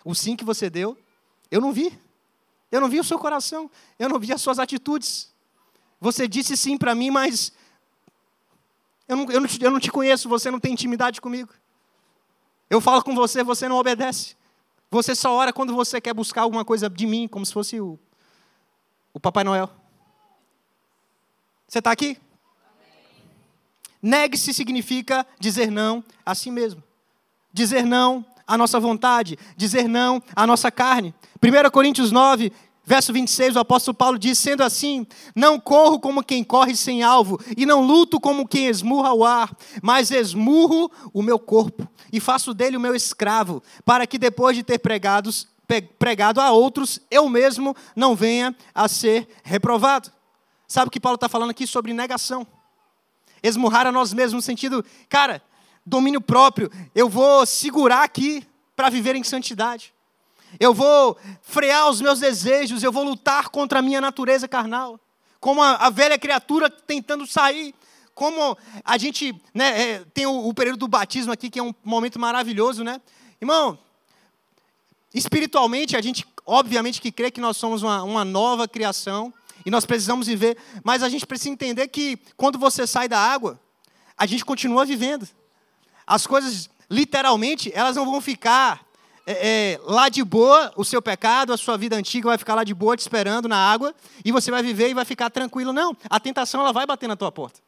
O 0.04 0.16
sim 0.16 0.34
que 0.34 0.44
você 0.44 0.68
deu, 0.68 0.98
eu 1.48 1.60
não 1.60 1.72
vi. 1.72 1.96
Eu 2.72 2.80
não 2.80 2.88
vi 2.88 2.98
o 2.98 3.04
seu 3.04 3.16
coração. 3.16 3.70
Eu 3.96 4.08
não 4.08 4.18
vi 4.18 4.32
as 4.32 4.42
suas 4.42 4.58
atitudes. 4.58 5.32
Você 6.00 6.26
disse 6.26 6.56
sim 6.56 6.76
para 6.76 6.92
mim, 6.92 7.08
mas 7.08 7.52
eu 9.06 9.16
não, 9.16 9.30
eu, 9.30 9.40
não 9.40 9.46
te, 9.46 9.62
eu 9.62 9.70
não 9.70 9.78
te 9.78 9.92
conheço, 9.92 10.28
você 10.28 10.50
não 10.50 10.58
tem 10.58 10.72
intimidade 10.72 11.20
comigo. 11.20 11.54
Eu 12.68 12.80
falo 12.80 13.04
com 13.04 13.14
você, 13.14 13.44
você 13.44 13.68
não 13.68 13.76
obedece. 13.76 14.34
Você 14.90 15.14
só 15.14 15.32
ora 15.32 15.52
quando 15.52 15.72
você 15.72 16.00
quer 16.00 16.12
buscar 16.12 16.42
alguma 16.42 16.64
coisa 16.64 16.90
de 16.90 17.06
mim, 17.06 17.28
como 17.28 17.46
se 17.46 17.52
fosse 17.52 17.80
o, 17.80 17.96
o 19.14 19.20
Papai 19.20 19.44
Noel. 19.44 19.70
Você 21.68 21.78
está 21.78 21.92
aqui? 21.92 22.18
Negue-se 24.02 24.52
significa 24.52 25.24
dizer 25.38 25.70
não 25.70 26.02
a 26.26 26.34
si 26.34 26.50
mesmo. 26.50 26.82
Dizer 27.52 27.86
não 27.86 28.26
à 28.52 28.58
nossa 28.58 28.78
vontade, 28.78 29.38
dizer 29.56 29.88
não 29.88 30.22
à 30.36 30.46
nossa 30.46 30.70
carne. 30.70 31.14
1 31.42 31.70
Coríntios 31.70 32.12
9, 32.12 32.52
verso 32.84 33.10
26, 33.10 33.56
o 33.56 33.60
apóstolo 33.60 33.96
Paulo 33.96 34.18
diz: 34.18 34.38
Sendo 34.38 34.62
assim, 34.62 35.06
não 35.34 35.58
corro 35.58 35.98
como 35.98 36.22
quem 36.22 36.44
corre 36.44 36.76
sem 36.76 37.02
alvo, 37.02 37.40
e 37.56 37.64
não 37.64 37.80
luto 37.80 38.20
como 38.20 38.46
quem 38.46 38.66
esmurra 38.66 39.14
o 39.14 39.24
ar, 39.24 39.56
mas 39.82 40.10
esmurro 40.10 40.90
o 41.14 41.22
meu 41.22 41.38
corpo 41.38 41.88
e 42.12 42.20
faço 42.20 42.52
dele 42.52 42.76
o 42.76 42.80
meu 42.80 42.94
escravo, 42.94 43.62
para 43.86 44.06
que 44.06 44.18
depois 44.18 44.54
de 44.54 44.62
ter 44.62 44.78
pregado 44.78 46.40
a 46.40 46.50
outros, 46.50 47.00
eu 47.10 47.28
mesmo 47.30 47.74
não 47.96 48.14
venha 48.14 48.54
a 48.74 48.86
ser 48.86 49.26
reprovado. 49.42 50.12
Sabe 50.68 50.88
o 50.88 50.90
que 50.90 51.00
Paulo 51.00 51.14
está 51.14 51.28
falando 51.28 51.50
aqui 51.50 51.66
sobre 51.66 51.94
negação? 51.94 52.46
esmurrar 53.42 53.86
a 53.86 53.92
nós 53.92 54.12
mesmos, 54.12 54.34
no 54.34 54.42
sentido, 54.42 54.84
cara, 55.08 55.42
domínio 55.84 56.20
próprio. 56.20 56.70
Eu 56.94 57.08
vou 57.08 57.44
segurar 57.46 58.02
aqui 58.02 58.46
para 58.74 58.88
viver 58.88 59.16
em 59.16 59.24
santidade. 59.24 59.92
Eu 60.60 60.74
vou 60.74 61.16
frear 61.40 61.88
os 61.88 62.00
meus 62.00 62.20
desejos, 62.20 62.82
eu 62.82 62.92
vou 62.92 63.04
lutar 63.04 63.48
contra 63.48 63.78
a 63.78 63.82
minha 63.82 64.00
natureza 64.00 64.46
carnal. 64.46 65.00
Como 65.40 65.62
a, 65.62 65.76
a 65.76 65.90
velha 65.90 66.18
criatura 66.18 66.70
tentando 66.70 67.26
sair. 67.26 67.74
Como 68.14 68.56
a 68.84 68.98
gente 68.98 69.34
né, 69.54 69.80
é, 69.80 70.04
tem 70.12 70.26
o, 70.26 70.48
o 70.48 70.54
período 70.54 70.80
do 70.80 70.88
batismo 70.88 71.32
aqui, 71.32 71.48
que 71.48 71.58
é 71.58 71.62
um 71.62 71.74
momento 71.82 72.18
maravilhoso, 72.18 72.84
né? 72.84 73.00
Irmão, 73.40 73.78
espiritualmente, 75.14 75.96
a 75.96 76.00
gente 76.02 76.26
obviamente 76.44 77.00
que 77.00 77.10
crê 77.10 77.30
que 77.30 77.40
nós 77.40 77.56
somos 77.56 77.82
uma, 77.82 78.02
uma 78.02 78.24
nova 78.24 78.68
criação 78.68 79.32
e 79.64 79.70
nós 79.70 79.86
precisamos 79.86 80.26
viver, 80.26 80.56
mas 80.82 81.02
a 81.02 81.08
gente 81.08 81.26
precisa 81.26 81.50
entender 81.50 81.88
que 81.88 82.18
quando 82.36 82.58
você 82.58 82.86
sai 82.86 83.08
da 83.08 83.18
água, 83.18 83.60
a 84.16 84.26
gente 84.26 84.44
continua 84.44 84.84
vivendo. 84.84 85.26
As 86.12 86.26
coisas, 86.26 86.68
literalmente, 86.90 87.72
elas 87.74 87.96
não 87.96 88.04
vão 88.04 88.20
ficar 88.20 88.84
é, 89.26 89.32
é, 89.32 89.80
lá 89.82 90.10
de 90.10 90.22
boa, 90.22 90.70
o 90.76 90.84
seu 90.84 91.00
pecado, 91.00 91.54
a 91.54 91.56
sua 91.56 91.78
vida 91.78 91.96
antiga 91.96 92.28
vai 92.28 92.36
ficar 92.36 92.54
lá 92.54 92.64
de 92.64 92.74
boa 92.74 92.94
te 92.94 93.00
esperando 93.00 93.48
na 93.48 93.56
água, 93.56 93.94
e 94.22 94.30
você 94.30 94.50
vai 94.50 94.62
viver 94.62 94.90
e 94.90 94.94
vai 94.94 95.06
ficar 95.06 95.30
tranquilo. 95.30 95.72
Não, 95.72 95.96
a 96.10 96.20
tentação 96.20 96.60
ela 96.60 96.70
vai 96.70 96.84
bater 96.84 97.08
na 97.08 97.16
tua 97.16 97.32
porta. 97.32 97.60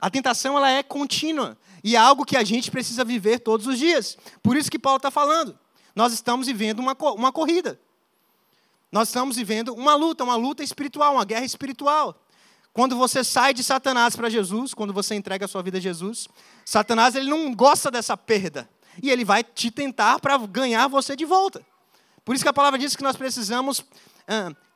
A 0.00 0.08
tentação 0.08 0.56
ela 0.56 0.70
é 0.70 0.84
contínua 0.84 1.58
e 1.82 1.96
é 1.96 1.98
algo 1.98 2.24
que 2.24 2.36
a 2.36 2.44
gente 2.44 2.70
precisa 2.70 3.04
viver 3.04 3.40
todos 3.40 3.66
os 3.66 3.76
dias. 3.76 4.16
Por 4.40 4.56
isso 4.56 4.70
que 4.70 4.78
Paulo 4.78 4.98
está 4.98 5.10
falando. 5.10 5.58
Nós 5.96 6.12
estamos 6.12 6.46
vivendo 6.46 6.78
uma, 6.78 6.96
uma 7.16 7.32
corrida. 7.32 7.76
Nós 8.92 9.08
estamos 9.08 9.34
vivendo 9.34 9.74
uma 9.74 9.96
luta, 9.96 10.22
uma 10.22 10.36
luta 10.36 10.62
espiritual, 10.62 11.14
uma 11.14 11.24
guerra 11.24 11.44
espiritual. 11.44 12.16
Quando 12.78 12.94
você 12.94 13.24
sai 13.24 13.52
de 13.52 13.64
Satanás 13.64 14.14
para 14.14 14.30
Jesus, 14.30 14.72
quando 14.72 14.92
você 14.92 15.16
entrega 15.16 15.46
a 15.46 15.48
sua 15.48 15.60
vida 15.62 15.78
a 15.78 15.80
Jesus, 15.80 16.28
Satanás 16.64 17.16
ele 17.16 17.28
não 17.28 17.52
gosta 17.52 17.90
dessa 17.90 18.16
perda. 18.16 18.70
E 19.02 19.10
ele 19.10 19.24
vai 19.24 19.42
te 19.42 19.68
tentar 19.68 20.20
para 20.20 20.38
ganhar 20.46 20.86
você 20.86 21.16
de 21.16 21.24
volta. 21.24 21.60
Por 22.24 22.36
isso 22.36 22.44
que 22.44 22.48
a 22.48 22.52
palavra 22.52 22.78
diz 22.78 22.94
que 22.94 23.02
nós 23.02 23.16
precisamos 23.16 23.84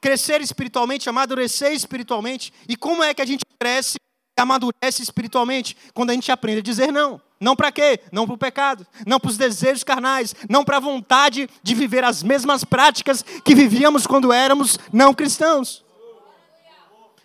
crescer 0.01 0.41
espiritualmente, 0.41 1.09
amadurecer 1.09 1.71
espiritualmente. 1.71 2.53
E 2.69 2.75
como 2.75 3.05
é 3.05 3.15
que 3.15 3.23
a 3.23 3.25
gente 3.25 3.45
cresce 3.57 3.99
e 4.37 4.43
amadurece 4.43 5.01
espiritualmente? 5.01 5.77
Quando 5.95 6.11
a 6.11 6.15
gente 6.15 6.33
aprende 6.33 6.59
a 6.59 6.63
dizer 6.63 6.93
não. 6.93 7.23
Não 7.41 7.55
para 7.55 7.71
quê? 7.71 8.01
Não 8.11 8.27
para 8.27 8.35
o 8.35 8.39
pecado, 8.39 8.85
não 9.07 9.21
para 9.21 9.31
os 9.31 9.37
desejos 9.37 9.85
carnais, 9.85 10.35
não 10.51 10.65
para 10.65 10.79
a 10.79 10.81
vontade 10.81 11.49
de 11.63 11.73
viver 11.73 12.03
as 12.03 12.21
mesmas 12.21 12.65
práticas 12.65 13.25
que 13.45 13.55
vivíamos 13.55 14.09
quando 14.09 14.33
éramos 14.33 14.77
não 14.93 15.15
cristãos. 15.15 15.85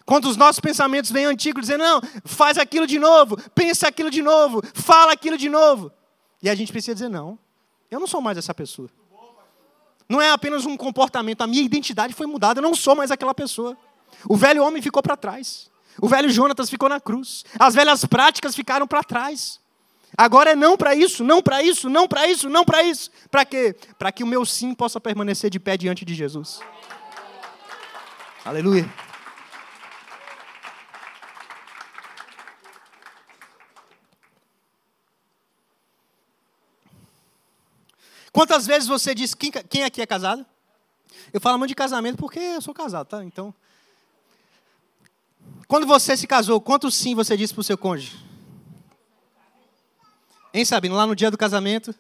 Quando 0.08 0.30
os 0.30 0.38
nossos 0.38 0.62
pensamentos 0.62 1.12
vêm 1.12 1.26
antigos, 1.26 1.64
dizendo, 1.64 1.84
não, 1.84 2.02
faz 2.24 2.58
aquilo 2.58 2.88
de 2.88 2.98
novo, 2.98 3.36
pensa 3.54 3.90
aquilo 3.90 4.10
de 4.10 4.22
novo, 4.22 4.64
fala 4.74 5.12
aquilo 5.12 5.38
de 5.38 5.50
novo. 5.50 5.92
E 6.42 6.50
a 6.50 6.56
gente 6.56 6.72
precisa 6.72 6.94
dizer, 6.94 7.10
não, 7.10 7.38
eu 7.92 8.00
não 8.00 8.08
sou 8.08 8.22
mais 8.22 8.38
essa 8.38 8.54
pessoa. 8.54 8.90
Não 10.08 10.22
é 10.22 10.32
apenas 10.32 10.66
um 10.66 10.78
comportamento, 10.78 11.42
a 11.42 11.48
minha 11.48 11.62
identidade 11.62 12.14
foi 12.14 12.26
mudada, 12.26 12.60
eu 12.60 12.64
não 12.64 12.74
sou 12.74 12.96
mais 12.96 13.12
aquela 13.12 13.36
pessoa. 13.36 13.78
O 14.30 14.38
velho 14.38 14.64
homem 14.64 14.82
ficou 14.82 15.04
para 15.04 15.18
trás. 15.18 15.70
O 16.02 16.08
velho 16.08 16.30
Jonatas 16.30 16.70
ficou 16.70 16.88
na 16.88 17.02
cruz. 17.02 17.44
As 17.60 17.76
velhas 17.76 18.06
práticas 18.06 18.56
ficaram 18.56 18.88
para 18.88 19.04
trás. 19.04 19.60
Agora 20.18 20.52
é 20.52 20.56
não 20.56 20.78
para 20.78 20.96
isso, 20.96 21.22
não 21.22 21.42
para 21.42 21.62
isso, 21.62 21.90
não 21.90 22.08
para 22.08 22.26
isso, 22.30 22.50
não 22.50 22.64
para 22.64 22.82
isso. 22.82 23.12
Para 23.30 23.44
quê? 23.44 23.76
Para 24.00 24.14
que 24.14 24.24
o 24.24 24.28
meu 24.28 24.46
sim 24.46 24.74
possa 24.74 25.02
permanecer 25.02 25.50
de 25.50 25.60
pé 25.60 25.76
diante 25.76 26.06
de 26.06 26.16
Jesus. 26.16 26.62
Aleluia. 28.46 28.90
Quantas 38.38 38.68
vezes 38.68 38.88
você 38.88 39.16
diz, 39.16 39.34
quem, 39.34 39.50
quem 39.52 39.84
aqui 39.84 40.00
é 40.00 40.06
casado? 40.06 40.46
Eu 41.34 41.42
falo 41.42 41.58
muito 41.58 41.70
de 41.70 41.76
casamento 41.76 42.20
porque 42.20 42.38
eu 42.38 42.62
sou 42.62 42.72
casado, 42.72 43.08
tá? 43.08 43.24
Então. 43.24 43.52
Quando 45.68 45.88
você 45.88 46.16
se 46.16 46.28
casou, 46.28 46.62
quanto 46.62 46.92
sim 46.92 47.16
você 47.16 47.36
disse 47.36 47.52
para 47.52 47.62
o 47.62 47.64
seu 47.64 47.76
cônjuge? 47.76 48.16
Hein, 50.54 50.64
Sabino? 50.66 50.94
Lá 50.94 51.08
no 51.08 51.16
dia 51.16 51.32
do 51.32 51.38
casamento. 51.38 51.96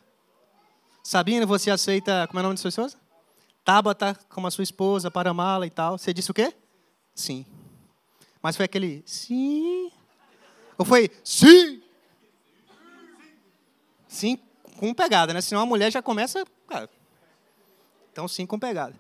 Sabino, 1.04 1.47
você 1.47 1.71
aceita. 1.71 2.28
Como 2.28 2.38
é 2.38 2.41
o 2.41 2.43
nome 2.43 2.54
de 2.54 2.62
sua 2.62 2.69
esposa? 2.69 2.97
Tabata 3.65 4.15
como 4.30 4.45
a 4.45 4.52
sua 4.52 4.63
esposa, 4.63 5.10
para 5.10 5.32
amá-la 5.32 5.65
e 5.65 5.71
tal. 5.71 5.97
Você 5.97 6.13
disse 6.13 6.30
o 6.30 6.36
quê? 6.36 6.54
Sim. 7.15 7.47
Mas 8.43 8.56
foi 8.56 8.65
aquele 8.65 9.02
sim. 9.08 9.91
Ou 10.78 10.86
foi 10.86 11.10
sim? 11.23 11.82
Sim, 14.08 14.38
com 14.77 14.93
pegada, 14.93 15.33
né? 15.33 15.41
Senão 15.41 15.61
a 15.61 15.65
mulher 15.65 15.91
já 15.91 16.01
começa. 16.01 16.45
Cara, 16.69 16.89
então, 18.11 18.27
sim, 18.27 18.45
com 18.45 18.57
pegada. 18.57 18.95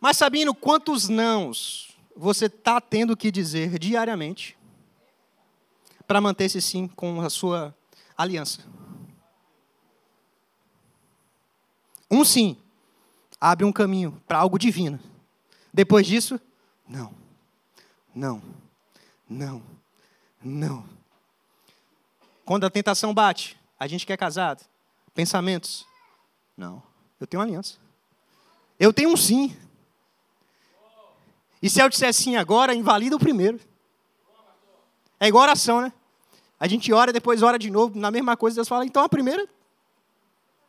Mas, 0.00 0.16
Sabino, 0.16 0.54
quantos 0.54 1.08
nãos 1.08 1.96
você 2.16 2.46
está 2.46 2.80
tendo 2.80 3.16
que 3.16 3.30
dizer 3.30 3.78
diariamente 3.78 4.56
para 6.06 6.20
manter 6.20 6.44
esse 6.44 6.62
sim 6.62 6.86
com 6.88 7.20
a 7.20 7.28
sua 7.28 7.74
aliança? 8.16 8.64
Um 12.10 12.24
sim 12.24 12.56
abre 13.40 13.64
um 13.64 13.72
caminho 13.72 14.20
para 14.26 14.38
algo 14.38 14.58
divino. 14.58 14.98
Depois 15.72 16.06
disso, 16.06 16.40
não, 16.88 17.14
não, 18.14 18.42
não, 19.28 19.62
não. 20.42 20.84
Quando 22.44 22.64
a 22.64 22.70
tentação 22.70 23.12
bate, 23.14 23.59
a 23.80 23.86
gente 23.86 24.04
que 24.04 24.12
é 24.12 24.16
casado, 24.16 24.62
pensamentos. 25.14 25.86
Não, 26.54 26.82
eu 27.18 27.26
tenho 27.26 27.42
aliança. 27.42 27.78
Eu 28.78 28.92
tenho 28.92 29.10
um 29.10 29.16
sim. 29.16 29.56
E 31.62 31.70
se 31.70 31.80
eu 31.80 31.88
disser 31.88 32.12
sim 32.12 32.36
agora, 32.36 32.74
invalida 32.74 33.16
o 33.16 33.18
primeiro. 33.18 33.58
É 35.18 35.28
igual 35.28 35.44
oração, 35.44 35.80
né? 35.80 35.92
A 36.58 36.68
gente 36.68 36.92
ora, 36.92 37.10
depois 37.10 37.42
ora 37.42 37.58
de 37.58 37.70
novo, 37.70 37.98
na 37.98 38.10
mesma 38.10 38.36
coisa, 38.36 38.56
Deus 38.56 38.68
fala, 38.68 38.84
então 38.84 39.02
a 39.02 39.08
primeira. 39.08 39.48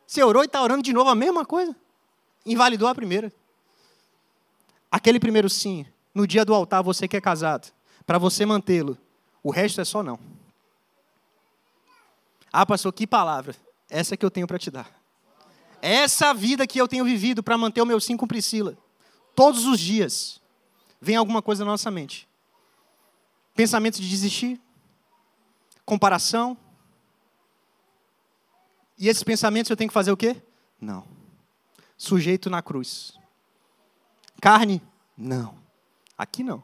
Você 0.06 0.22
orou 0.22 0.42
e 0.42 0.46
está 0.46 0.62
orando 0.62 0.82
de 0.82 0.92
novo 0.92 1.10
a 1.10 1.14
mesma 1.14 1.44
coisa. 1.44 1.76
Invalidou 2.46 2.88
a 2.88 2.94
primeira. 2.94 3.30
Aquele 4.90 5.20
primeiro 5.20 5.50
sim, 5.50 5.86
no 6.14 6.26
dia 6.26 6.46
do 6.46 6.54
altar, 6.54 6.82
você 6.82 7.06
que 7.06 7.16
é 7.16 7.20
casado, 7.20 7.72
para 8.06 8.16
você 8.16 8.46
mantê-lo, 8.46 8.96
o 9.42 9.50
resto 9.50 9.82
é 9.82 9.84
só 9.84 10.02
não. 10.02 10.18
Ah, 12.52 12.66
pastor, 12.66 12.92
que 12.92 13.06
palavra. 13.06 13.56
Essa 13.88 14.16
que 14.16 14.24
eu 14.24 14.30
tenho 14.30 14.46
para 14.46 14.58
te 14.58 14.70
dar. 14.70 14.90
Essa 15.80 16.32
vida 16.32 16.66
que 16.66 16.80
eu 16.80 16.86
tenho 16.86 17.04
vivido 17.04 17.42
para 17.42 17.58
manter 17.58 17.80
o 17.80 17.86
meu 17.86 18.00
sim 18.00 18.16
com 18.16 18.26
Priscila. 18.26 18.76
Todos 19.34 19.64
os 19.64 19.80
dias 19.80 20.40
vem 21.00 21.16
alguma 21.16 21.40
coisa 21.40 21.64
na 21.64 21.70
nossa 21.72 21.90
mente. 21.90 22.28
Pensamento 23.54 24.00
de 24.00 24.08
desistir, 24.08 24.60
comparação. 25.84 26.56
E 28.96 29.08
esses 29.08 29.22
pensamentos 29.22 29.70
eu 29.70 29.76
tenho 29.76 29.88
que 29.88 29.94
fazer 29.94 30.12
o 30.12 30.16
quê? 30.16 30.40
Não. 30.80 31.04
Sujeito 31.96 32.48
na 32.48 32.62
cruz. 32.62 33.18
Carne? 34.40 34.82
Não. 35.16 35.56
Aqui 36.16 36.42
não. 36.42 36.62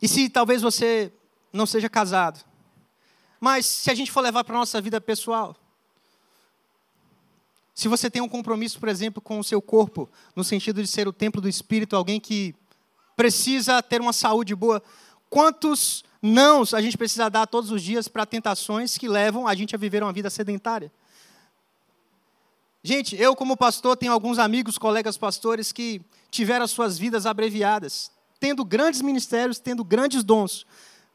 E 0.00 0.08
se 0.08 0.28
talvez 0.28 0.62
você 0.62 1.12
não 1.52 1.66
seja 1.66 1.88
casado, 1.88 2.44
mas 3.40 3.66
se 3.66 3.90
a 3.90 3.94
gente 3.94 4.10
for 4.10 4.20
levar 4.20 4.44
para 4.44 4.54
a 4.54 4.58
nossa 4.58 4.80
vida 4.80 5.00
pessoal, 5.00 5.56
se 7.74 7.88
você 7.88 8.10
tem 8.10 8.22
um 8.22 8.28
compromisso, 8.28 8.78
por 8.78 8.88
exemplo, 8.88 9.20
com 9.20 9.38
o 9.38 9.44
seu 9.44 9.60
corpo, 9.60 10.08
no 10.36 10.44
sentido 10.44 10.82
de 10.82 10.88
ser 10.88 11.08
o 11.08 11.12
templo 11.12 11.40
do 11.40 11.48
Espírito, 11.48 11.96
alguém 11.96 12.20
que 12.20 12.54
precisa 13.16 13.82
ter 13.82 14.00
uma 14.00 14.12
saúde 14.12 14.54
boa, 14.54 14.82
quantos 15.30 16.04
nãos 16.20 16.74
a 16.74 16.80
gente 16.80 16.96
precisa 16.96 17.28
dar 17.28 17.46
todos 17.46 17.70
os 17.70 17.82
dias 17.82 18.08
para 18.08 18.26
tentações 18.26 18.96
que 18.96 19.08
levam 19.08 19.48
a 19.48 19.54
gente 19.54 19.74
a 19.74 19.78
viver 19.78 20.02
uma 20.02 20.12
vida 20.12 20.30
sedentária? 20.30 20.92
Gente, 22.84 23.16
eu 23.16 23.34
como 23.34 23.56
pastor 23.56 23.96
tenho 23.96 24.12
alguns 24.12 24.38
amigos, 24.38 24.76
colegas 24.76 25.16
pastores 25.16 25.72
que 25.72 26.02
tiveram 26.30 26.64
as 26.64 26.70
suas 26.70 26.98
vidas 26.98 27.26
abreviadas 27.26 28.10
tendo 28.42 28.64
grandes 28.64 29.00
ministérios, 29.00 29.60
tendo 29.60 29.84
grandes 29.84 30.24
dons, 30.24 30.66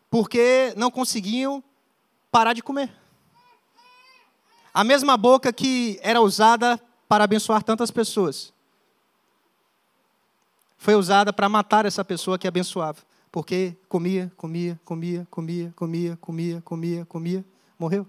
porque 0.10 0.74
não 0.78 0.90
conseguiam 0.90 1.62
parar 2.32 2.54
de 2.54 2.64
comer. 2.64 2.90
A 4.74 4.82
mesma 4.82 5.18
boca 5.18 5.52
que 5.52 6.00
era 6.02 6.22
usada 6.22 6.82
para 7.06 7.26
abençoar 7.26 7.62
tantas 7.62 7.92
pessoas, 7.92 8.54
foi 10.78 10.96
usada 10.96 11.34
para 11.34 11.50
matar 11.50 11.86
essa 11.86 12.06
pessoa 12.06 12.40
que 12.40 12.48
abençoava, 12.48 13.00
porque 13.30 13.76
comia, 13.90 14.32
comia, 14.38 14.80
comia, 14.86 15.28
comia, 15.30 15.74
comia, 15.76 16.18
comia, 16.22 16.62
comia, 16.62 17.06
comia, 17.06 17.46
morreu. 17.78 18.08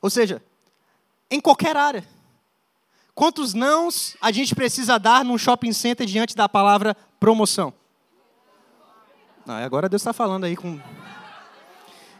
Ou 0.00 0.10
seja, 0.10 0.40
em 1.28 1.40
qualquer 1.40 1.76
área, 1.76 2.06
Quantos 3.16 3.54
nãos 3.54 4.14
a 4.20 4.30
gente 4.30 4.54
precisa 4.54 4.98
dar 4.98 5.24
num 5.24 5.38
shopping 5.38 5.72
center 5.72 6.06
diante 6.06 6.36
da 6.36 6.46
palavra 6.46 6.94
promoção? 7.18 7.72
Ah, 9.46 9.64
agora 9.64 9.88
Deus 9.88 10.02
está 10.02 10.12
falando 10.12 10.44
aí 10.44 10.56
com. 10.56 10.80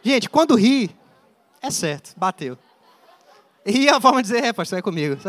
Gente, 0.02 0.30
quando 0.30 0.54
ri, 0.54 0.94
é 1.60 1.70
certo, 1.70 2.14
bateu. 2.16 2.56
E 3.64 3.88
a 3.88 4.00
forma 4.00 4.22
de 4.22 4.28
dizer, 4.28 4.44
é, 4.44 4.52
pastor, 4.52 4.78
é 4.78 4.82
comigo. 4.82 5.16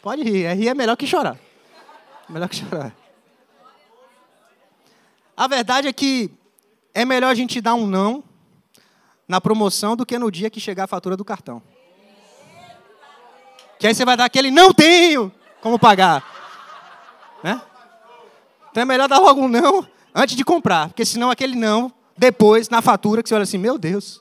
Pode 0.00 0.22
rir, 0.22 0.44
é 0.44 0.54
rir 0.54 0.68
é 0.68 0.74
melhor 0.74 0.96
que 0.96 1.06
chorar. 1.06 1.38
Melhor 2.26 2.48
que 2.48 2.56
chorar. 2.56 2.96
A 5.36 5.46
verdade 5.46 5.86
é 5.86 5.92
que 5.92 6.30
é 6.94 7.04
melhor 7.04 7.28
a 7.30 7.34
gente 7.34 7.60
dar 7.60 7.74
um 7.74 7.86
não 7.86 8.24
na 9.28 9.40
promoção 9.40 9.94
do 9.94 10.06
que 10.06 10.18
no 10.18 10.30
dia 10.30 10.48
que 10.48 10.58
chegar 10.58 10.84
a 10.84 10.88
fatura 10.88 11.16
do 11.16 11.24
cartão. 11.24 11.62
Que 13.78 13.86
aí 13.86 13.94
você 13.94 14.04
vai 14.04 14.16
dar 14.16 14.24
aquele 14.24 14.50
não 14.50 14.72
tenho 14.72 15.32
como 15.60 15.78
pagar. 15.78 16.24
Né? 17.42 17.60
Então 18.70 18.82
é 18.82 18.84
melhor 18.84 19.08
dar 19.08 19.18
logo 19.18 19.40
um 19.42 19.48
não 19.48 19.86
antes 20.14 20.36
de 20.36 20.44
comprar, 20.44 20.88
porque 20.88 21.04
senão 21.04 21.30
aquele 21.30 21.54
não, 21.54 21.92
depois, 22.16 22.68
na 22.68 22.82
fatura, 22.82 23.22
que 23.22 23.28
você 23.28 23.34
olha 23.34 23.44
assim, 23.44 23.58
meu 23.58 23.78
Deus, 23.78 24.20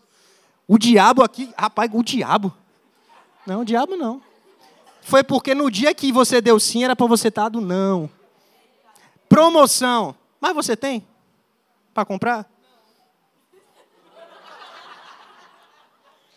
o 0.68 0.78
diabo 0.78 1.24
aqui, 1.24 1.52
rapaz, 1.58 1.90
o 1.92 2.04
diabo. 2.04 2.56
Não, 3.46 3.62
o 3.62 3.66
diabo 3.66 3.96
não. 3.96 4.22
Foi 5.02 5.24
porque 5.24 5.56
no 5.56 5.72
dia 5.72 5.94
que 5.96 6.12
você 6.12 6.42
deu 6.42 6.60
sim, 6.60 6.84
era 6.84 6.96
para 6.96 7.08
você 7.08 7.30
estar 7.30 7.50
do 7.50 7.62
não. 7.62 8.10
Promoção. 9.30 10.16
Mas 10.40 10.54
você 10.54 10.76
tem 10.76 11.08
para 11.94 12.06
comprar? 12.06 12.46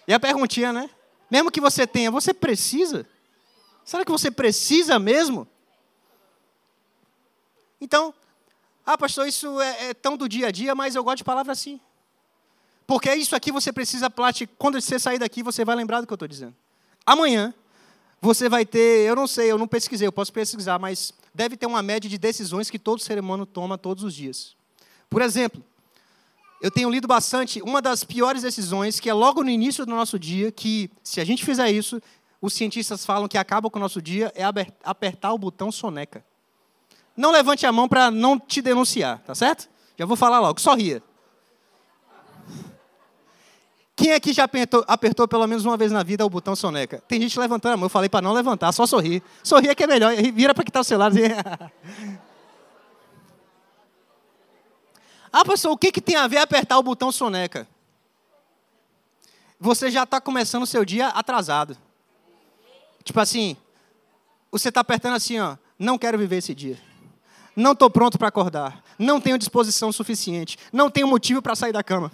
E 0.06 0.14
a 0.14 0.18
perguntinha, 0.18 0.72
né? 0.72 0.88
Mesmo 1.30 1.50
que 1.50 1.60
você 1.60 1.86
tenha, 1.86 2.10
você 2.10 2.32
precisa? 2.32 3.06
Será 3.84 4.04
que 4.04 4.10
você 4.10 4.30
precisa 4.30 4.98
mesmo? 4.98 5.46
Então, 7.80 8.14
ah, 8.84 8.98
pastor, 8.98 9.26
isso 9.26 9.60
é, 9.60 9.90
é, 9.90 9.94
tão 9.94 10.16
do 10.16 10.28
dia 10.28 10.48
a 10.48 10.50
dia, 10.50 10.74
mas 10.74 10.94
eu 10.94 11.04
gosto 11.04 11.18
de 11.18 11.24
palavra 11.24 11.52
assim. 11.52 11.80
Porque 12.86 13.12
isso 13.14 13.36
aqui 13.36 13.52
você 13.52 13.72
precisa 13.72 14.10
praticar. 14.10 14.54
Quando 14.58 14.80
você 14.80 14.98
sair 14.98 15.18
daqui, 15.18 15.42
você 15.42 15.64
vai 15.64 15.76
lembrar 15.76 16.00
do 16.00 16.06
que 16.06 16.12
eu 16.12 16.16
estou 16.16 16.28
dizendo. 16.28 16.54
Amanhã, 17.06 17.54
você 18.20 18.48
vai 18.48 18.66
ter, 18.66 19.08
eu 19.08 19.16
não 19.16 19.26
sei, 19.26 19.50
eu 19.50 19.56
não 19.56 19.66
pesquisei, 19.66 20.06
eu 20.06 20.12
posso 20.12 20.32
pesquisar, 20.32 20.78
mas 20.78 21.12
deve 21.32 21.56
ter 21.56 21.66
uma 21.66 21.82
média 21.82 22.10
de 22.10 22.18
decisões 22.18 22.68
que 22.68 22.78
todo 22.78 23.00
ser 23.00 23.18
humano 23.18 23.46
toma 23.46 23.78
todos 23.78 24.04
os 24.04 24.14
dias. 24.14 24.56
Por 25.08 25.22
exemplo, 25.22 25.64
eu 26.60 26.70
tenho 26.70 26.90
lido 26.90 27.08
bastante 27.08 27.62
uma 27.62 27.80
das 27.80 28.04
piores 28.04 28.42
decisões, 28.42 29.00
que 29.00 29.08
é 29.08 29.14
logo 29.14 29.42
no 29.42 29.48
início 29.48 29.86
do 29.86 29.94
nosso 29.94 30.18
dia, 30.18 30.52
que 30.52 30.90
se 31.02 31.20
a 31.20 31.24
gente 31.24 31.44
fizer 31.44 31.70
isso, 31.70 32.02
os 32.40 32.54
cientistas 32.54 33.04
falam 33.04 33.28
que 33.28 33.36
acaba 33.36 33.68
com 33.68 33.78
o 33.78 33.82
nosso 33.82 34.00
dia, 34.00 34.32
é 34.34 34.42
apertar 34.82 35.32
o 35.32 35.38
botão 35.38 35.70
soneca. 35.70 36.24
Não 37.16 37.30
levante 37.30 37.66
a 37.66 37.72
mão 37.72 37.86
para 37.88 38.10
não 38.10 38.38
te 38.38 38.62
denunciar, 38.62 39.18
tá 39.20 39.34
certo? 39.34 39.68
Já 39.98 40.06
vou 40.06 40.16
falar 40.16 40.40
logo, 40.40 40.58
sorria. 40.60 41.02
Quem 43.94 44.12
aqui 44.12 44.32
já 44.32 44.44
apertou, 44.44 44.82
apertou, 44.88 45.28
pelo 45.28 45.46
menos 45.46 45.66
uma 45.66 45.76
vez 45.76 45.92
na 45.92 46.02
vida 46.02 46.24
o 46.24 46.30
botão 46.30 46.56
soneca? 46.56 47.02
Tem 47.06 47.20
gente 47.20 47.38
levantando 47.38 47.74
a 47.74 47.76
mão, 47.76 47.84
eu 47.84 47.90
falei 47.90 48.08
para 48.08 48.22
não 48.22 48.32
levantar, 48.32 48.72
só 48.72 48.86
sorrir. 48.86 49.22
Sorrir 49.42 49.68
é 49.68 49.74
que 49.74 49.84
é 49.84 49.86
melhor, 49.86 50.14
vira 50.32 50.54
para 50.54 50.64
que 50.64 50.70
está 50.70 50.80
o 50.80 50.84
celular. 50.84 51.12
ah, 55.30 55.44
pastor, 55.44 55.72
o 55.72 55.76
que, 55.76 55.92
que 55.92 56.00
tem 56.00 56.16
a 56.16 56.26
ver 56.26 56.38
apertar 56.38 56.78
o 56.78 56.82
botão 56.82 57.12
soneca? 57.12 57.68
Você 59.58 59.90
já 59.90 60.04
está 60.04 60.18
começando 60.18 60.62
o 60.62 60.66
seu 60.66 60.82
dia 60.82 61.08
atrasado. 61.08 61.76
Tipo 63.02 63.20
assim, 63.20 63.56
você 64.50 64.68
está 64.68 64.80
apertando 64.80 65.14
assim, 65.14 65.38
ó, 65.38 65.56
não 65.78 65.98
quero 65.98 66.18
viver 66.18 66.36
esse 66.36 66.54
dia. 66.54 66.78
Não 67.56 67.72
estou 67.72 67.90
pronto 67.90 68.18
para 68.18 68.28
acordar. 68.28 68.82
Não 68.98 69.20
tenho 69.20 69.38
disposição 69.38 69.92
suficiente. 69.92 70.58
Não 70.72 70.90
tenho 70.90 71.06
motivo 71.06 71.42
para 71.42 71.54
sair 71.54 71.72
da 71.72 71.82
cama. 71.82 72.12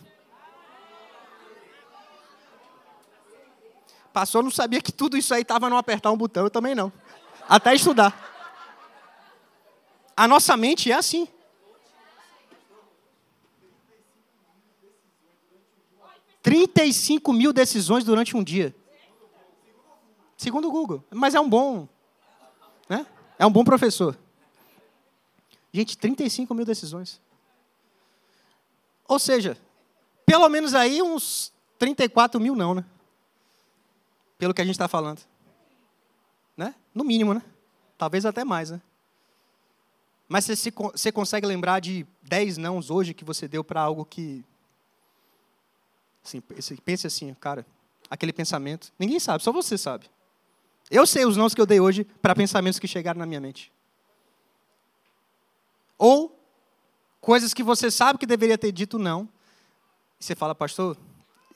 Passou, 4.12 4.42
não 4.42 4.50
sabia 4.50 4.80
que 4.80 4.92
tudo 4.92 5.16
isso 5.16 5.34
aí 5.34 5.42
estava 5.42 5.68
no 5.68 5.76
apertar 5.76 6.10
um 6.10 6.16
botão, 6.16 6.44
eu 6.44 6.50
também 6.50 6.74
não. 6.74 6.90
Até 7.48 7.74
estudar. 7.74 8.34
A 10.16 10.26
nossa 10.26 10.56
mente 10.56 10.90
é 10.90 10.94
assim. 10.94 11.28
Trinta 16.42 16.84
e 16.84 16.92
cinco 16.92 17.32
mil 17.32 17.52
decisões 17.52 18.04
durante 18.04 18.36
um 18.36 18.42
dia. 18.44 18.74
Segundo 20.36 20.68
o 20.68 20.70
Google. 20.70 21.04
Mas 21.10 21.34
é 21.34 21.40
um 21.40 21.48
bom. 21.48 21.88
Né? 22.88 23.06
É 23.38 23.46
um 23.46 23.50
bom 23.50 23.64
professor. 23.64 24.18
Gente, 25.72 25.96
35 25.96 26.54
mil 26.54 26.64
decisões. 26.64 27.20
Ou 29.08 29.18
seja, 29.18 29.56
pelo 30.24 30.48
menos 30.48 30.74
aí 30.74 31.02
uns 31.02 31.52
34 31.78 32.40
mil 32.40 32.54
não, 32.54 32.74
né? 32.74 32.84
pelo 34.38 34.54
que 34.54 34.60
a 34.60 34.64
gente 34.64 34.74
está 34.74 34.88
falando. 34.88 35.20
Né? 36.56 36.74
No 36.94 37.04
mínimo, 37.04 37.34
né? 37.34 37.42
Talvez 37.98 38.26
até 38.26 38.44
mais, 38.44 38.70
né? 38.70 38.80
Mas 40.28 40.44
você, 40.44 40.70
você 40.70 41.12
consegue 41.12 41.46
lembrar 41.46 41.80
de 41.80 42.06
10 42.22 42.58
nãos 42.58 42.90
hoje 42.90 43.14
que 43.14 43.24
você 43.24 43.46
deu 43.46 43.62
para 43.62 43.80
algo 43.80 44.04
que. 44.04 44.44
Assim, 46.24 46.40
pense 46.84 47.06
assim, 47.06 47.32
cara, 47.34 47.64
aquele 48.10 48.32
pensamento. 48.32 48.92
Ninguém 48.98 49.20
sabe, 49.20 49.44
só 49.44 49.52
você 49.52 49.78
sabe. 49.78 50.10
Eu 50.90 51.06
sei 51.06 51.24
os 51.24 51.36
nãos 51.36 51.54
que 51.54 51.60
eu 51.60 51.66
dei 51.66 51.80
hoje 51.80 52.04
para 52.22 52.34
pensamentos 52.34 52.78
que 52.78 52.86
chegaram 52.86 53.18
na 53.18 53.26
minha 53.26 53.40
mente. 53.40 53.72
Ou 55.98 56.38
coisas 57.20 57.52
que 57.52 57.62
você 57.62 57.90
sabe 57.90 58.18
que 58.18 58.26
deveria 58.26 58.56
ter 58.56 58.70
dito 58.70 58.98
não. 58.98 59.28
E 60.20 60.24
você 60.24 60.34
fala, 60.34 60.54
pastor, 60.54 60.96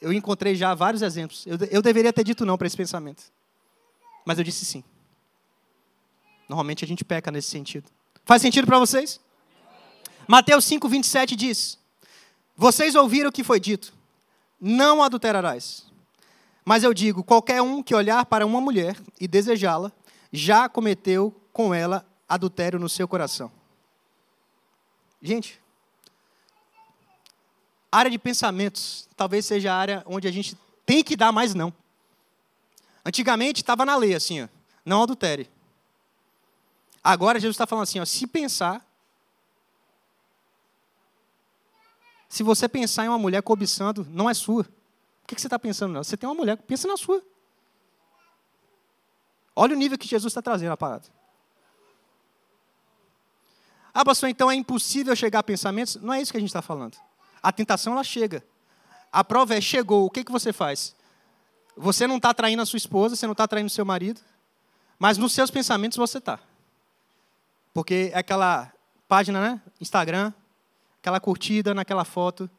eu 0.00 0.12
encontrei 0.12 0.54
já 0.54 0.74
vários 0.74 1.02
exemplos. 1.02 1.46
Eu, 1.46 1.56
eu 1.70 1.82
deveria 1.82 2.12
ter 2.12 2.24
dito 2.24 2.44
não 2.44 2.58
para 2.58 2.66
esse 2.66 2.76
pensamento. 2.76 3.24
Mas 4.24 4.38
eu 4.38 4.44
disse 4.44 4.64
sim. 4.64 4.82
Normalmente 6.48 6.84
a 6.84 6.88
gente 6.88 7.04
peca 7.04 7.30
nesse 7.30 7.48
sentido. 7.48 7.88
Faz 8.24 8.42
sentido 8.42 8.66
para 8.66 8.78
vocês? 8.78 9.20
Mateus 10.26 10.64
5, 10.64 10.88
27 10.88 11.36
diz: 11.36 11.78
Vocês 12.56 12.94
ouviram 12.94 13.30
o 13.30 13.32
que 13.32 13.44
foi 13.44 13.60
dito: 13.60 13.92
Não 14.60 15.02
adulterarás. 15.02 15.89
Mas 16.64 16.82
eu 16.82 16.94
digo: 16.94 17.24
qualquer 17.24 17.62
um 17.62 17.82
que 17.82 17.94
olhar 17.94 18.24
para 18.26 18.46
uma 18.46 18.60
mulher 18.60 18.96
e 19.20 19.26
desejá-la, 19.26 19.92
já 20.32 20.68
cometeu 20.68 21.34
com 21.52 21.74
ela 21.74 22.06
adultério 22.28 22.78
no 22.78 22.88
seu 22.88 23.08
coração. 23.08 23.50
Gente, 25.20 25.60
área 27.90 28.10
de 28.10 28.18
pensamentos 28.18 29.08
talvez 29.16 29.44
seja 29.44 29.72
a 29.72 29.76
área 29.76 30.02
onde 30.06 30.28
a 30.28 30.30
gente 30.30 30.56
tem 30.86 31.02
que 31.02 31.16
dar 31.16 31.32
mais 31.32 31.54
não. 31.54 31.72
Antigamente 33.04 33.60
estava 33.60 33.84
na 33.84 33.96
lei 33.96 34.14
assim, 34.14 34.42
ó, 34.42 34.48
não 34.84 35.02
adultere. 35.02 35.50
Agora 37.02 37.40
Jesus 37.40 37.54
está 37.54 37.66
falando 37.66 37.84
assim, 37.84 37.98
ó, 37.98 38.04
se 38.04 38.26
pensar, 38.26 38.86
se 42.28 42.42
você 42.42 42.68
pensar 42.68 43.04
em 43.04 43.08
uma 43.08 43.18
mulher 43.18 43.42
cobiçando, 43.42 44.06
não 44.10 44.28
é 44.28 44.34
sua. 44.34 44.66
O 45.30 45.34
que 45.34 45.40
você 45.40 45.46
está 45.46 45.58
pensando? 45.58 45.92
Não? 45.92 46.02
Você 46.02 46.16
tem 46.16 46.28
uma 46.28 46.34
mulher, 46.34 46.56
pensa 46.56 46.88
na 46.88 46.96
sua. 46.96 47.22
Olha 49.54 49.76
o 49.76 49.78
nível 49.78 49.96
que 49.96 50.08
Jesus 50.08 50.30
está 50.30 50.42
trazendo 50.42 50.72
a 50.72 50.76
parada. 50.76 51.06
Ah, 53.94 54.04
pastor, 54.04 54.28
então 54.28 54.50
é 54.50 54.54
impossível 54.54 55.14
chegar 55.14 55.40
a 55.40 55.42
pensamentos? 55.42 55.96
Não 55.96 56.12
é 56.12 56.20
isso 56.20 56.32
que 56.32 56.36
a 56.36 56.40
gente 56.40 56.48
está 56.48 56.62
falando. 56.62 56.96
A 57.42 57.52
tentação, 57.52 57.92
ela 57.92 58.02
chega. 58.02 58.44
A 59.12 59.22
prova 59.22 59.54
é, 59.54 59.60
chegou, 59.60 60.04
o 60.04 60.10
que, 60.10 60.24
que 60.24 60.32
você 60.32 60.52
faz? 60.52 60.94
Você 61.76 62.06
não 62.06 62.16
está 62.16 62.32
traindo 62.34 62.62
a 62.62 62.66
sua 62.66 62.76
esposa, 62.76 63.14
você 63.14 63.26
não 63.26 63.32
está 63.32 63.46
traindo 63.46 63.66
o 63.66 63.70
seu 63.70 63.84
marido, 63.84 64.20
mas 64.98 65.16
nos 65.16 65.32
seus 65.32 65.50
pensamentos 65.50 65.96
você 65.96 66.18
está. 66.18 66.38
Porque 67.72 68.10
é 68.12 68.18
aquela 68.18 68.72
página, 69.08 69.40
né? 69.40 69.62
Instagram, 69.80 70.32
aquela 71.00 71.20
curtida 71.20 71.74
naquela 71.74 72.04
foto. 72.04 72.50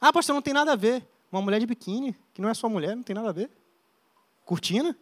Ah, 0.00 0.12
pastor, 0.12 0.34
não 0.34 0.42
tem 0.42 0.54
nada 0.54 0.72
a 0.72 0.76
ver. 0.76 1.11
Uma 1.32 1.40
mulher 1.40 1.58
de 1.58 1.66
biquíni, 1.66 2.14
que 2.34 2.42
não 2.42 2.50
é 2.50 2.54
sua 2.54 2.68
mulher, 2.68 2.94
não 2.94 3.02
tem 3.02 3.16
nada 3.16 3.30
a 3.30 3.32
ver. 3.32 3.50
Curtindo? 4.44 4.94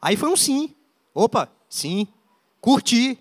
Aí 0.00 0.16
foi 0.16 0.30
um 0.30 0.36
sim. 0.36 0.74
Opa, 1.14 1.52
sim. 1.68 2.08
Curti. 2.60 3.18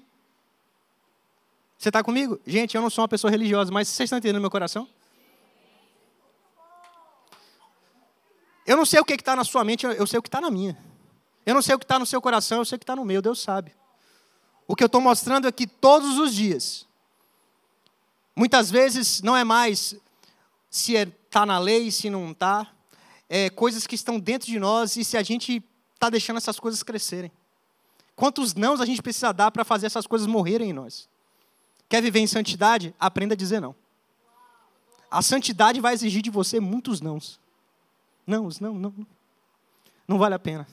Você 1.77 1.89
está 1.89 2.01
comigo? 2.01 2.39
Gente, 2.47 2.75
eu 2.75 2.81
não 2.81 2.89
sou 2.89 3.01
uma 3.01 3.07
pessoa 3.09 3.29
religiosa, 3.29 3.69
mas 3.69 3.89
vocês 3.89 4.07
estão 4.07 4.17
entendendo 4.17 4.39
meu 4.39 4.49
coração? 4.49 4.87
Eu 8.65 8.77
não 8.77 8.85
sei 8.85 9.01
o 9.01 9.05
que 9.05 9.13
está 9.13 9.35
na 9.35 9.43
sua 9.43 9.65
mente, 9.65 9.85
eu 9.85 10.07
sei 10.07 10.17
o 10.17 10.21
que 10.21 10.29
está 10.29 10.39
na 10.39 10.49
minha. 10.49 10.77
Eu 11.45 11.53
não 11.53 11.61
sei 11.61 11.75
o 11.75 11.79
que 11.79 11.83
está 11.83 11.99
no 11.99 12.05
seu 12.05 12.21
coração, 12.21 12.59
eu 12.59 12.65
sei 12.65 12.77
o 12.77 12.79
que 12.79 12.83
está 12.83 12.95
no 12.95 13.03
meu, 13.03 13.21
Deus 13.21 13.41
sabe. 13.41 13.75
O 14.65 14.75
que 14.75 14.83
eu 14.83 14.87
estou 14.87 15.01
mostrando 15.01 15.45
é 15.47 15.51
que 15.51 15.67
todos 15.67 16.17
os 16.17 16.33
dias, 16.33 16.87
muitas 18.33 18.71
vezes 18.71 19.21
não 19.21 19.35
é 19.35 19.43
mais 19.43 20.01
se 20.73 20.97
é 20.97 21.03
está 21.03 21.45
na 21.45 21.59
lei, 21.59 21.91
se 21.91 22.09
não 22.09 22.31
está. 22.31 22.67
É, 23.29 23.47
coisas 23.51 23.85
que 23.85 23.93
estão 23.93 24.19
dentro 24.19 24.47
de 24.47 24.59
nós 24.59 24.95
e 24.97 25.05
se 25.05 25.15
a 25.15 25.21
gente 25.21 25.63
está 25.93 26.09
deixando 26.09 26.37
essas 26.37 26.59
coisas 26.59 26.81
crescerem. 26.81 27.31
Quantos 28.15 28.55
nãos 28.55 28.81
a 28.81 28.85
gente 28.85 28.99
precisa 28.99 29.31
dar 29.31 29.51
para 29.51 29.63
fazer 29.63 29.85
essas 29.85 30.07
coisas 30.07 30.25
morrerem 30.27 30.71
em 30.71 30.73
nós? 30.73 31.07
Quer 31.87 32.01
viver 32.01 32.21
em 32.21 32.27
santidade? 32.27 32.93
Aprenda 32.99 33.35
a 33.35 33.37
dizer 33.37 33.59
não. 33.59 33.75
A 35.11 35.21
santidade 35.21 35.79
vai 35.79 35.93
exigir 35.93 36.23
de 36.23 36.31
você 36.31 36.59
muitos 36.59 37.01
nãos. 37.01 37.39
Não, 38.25 38.49
não, 38.59 38.73
não. 38.73 38.93
Não 40.07 40.17
vale 40.17 40.33
a 40.33 40.39
pena. 40.39 40.67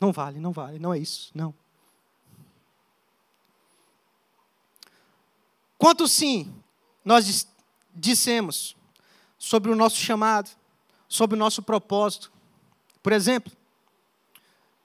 Não 0.00 0.12
vale, 0.12 0.38
não 0.38 0.52
vale, 0.52 0.78
não 0.78 0.94
é 0.94 0.98
isso, 0.98 1.32
não. 1.34 1.52
Quanto 5.76 6.06
sim 6.06 6.54
nós 7.04 7.48
dissemos 7.92 8.77
sobre 9.38 9.70
o 9.70 9.76
nosso 9.76 9.96
chamado, 9.96 10.50
sobre 11.08 11.36
o 11.36 11.38
nosso 11.38 11.62
propósito. 11.62 12.32
Por 13.02 13.12
exemplo, 13.12 13.52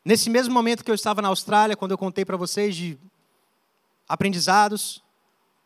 nesse 0.06 0.30
mesmo 0.30 0.54
momento 0.54 0.84
que 0.84 0.92
eu 0.92 0.96
estava 0.96 1.22
na 1.22 1.30
Austrália, 1.30 1.76
quando 1.76 1.92
eu 1.92 1.98
contei 1.98 2.24
para 2.24 2.38
vocês 2.38 2.76
de 2.76 2.98
aprendizados, 4.08 5.04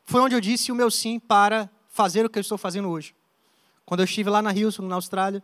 foi 0.05 0.21
onde 0.21 0.35
eu 0.35 0.41
disse 0.41 0.71
o 0.71 0.75
meu 0.75 0.89
sim 0.89 1.19
para 1.19 1.69
fazer 1.89 2.25
o 2.25 2.29
que 2.29 2.39
eu 2.39 2.41
estou 2.41 2.57
fazendo 2.57 2.89
hoje. 2.89 3.13
Quando 3.85 3.99
eu 3.99 4.05
estive 4.05 4.29
lá 4.29 4.41
na 4.41 4.51
Houston, 4.51 4.83
na 4.83 4.95
Austrália, 4.95 5.43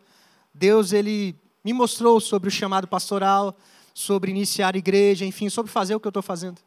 Deus 0.53 0.93
ele 0.93 1.36
me 1.63 1.73
mostrou 1.73 2.19
sobre 2.19 2.47
o 2.47 2.51
chamado 2.51 2.88
pastoral, 2.88 3.56
sobre 3.93 4.32
iniciar 4.32 4.75
a 4.75 4.77
igreja, 4.77 5.25
enfim, 5.25 5.49
sobre 5.49 5.71
fazer 5.71 5.95
o 5.95 5.99
que 5.99 6.08
eu 6.08 6.12
estou 6.12 6.23
fazendo. 6.23 6.60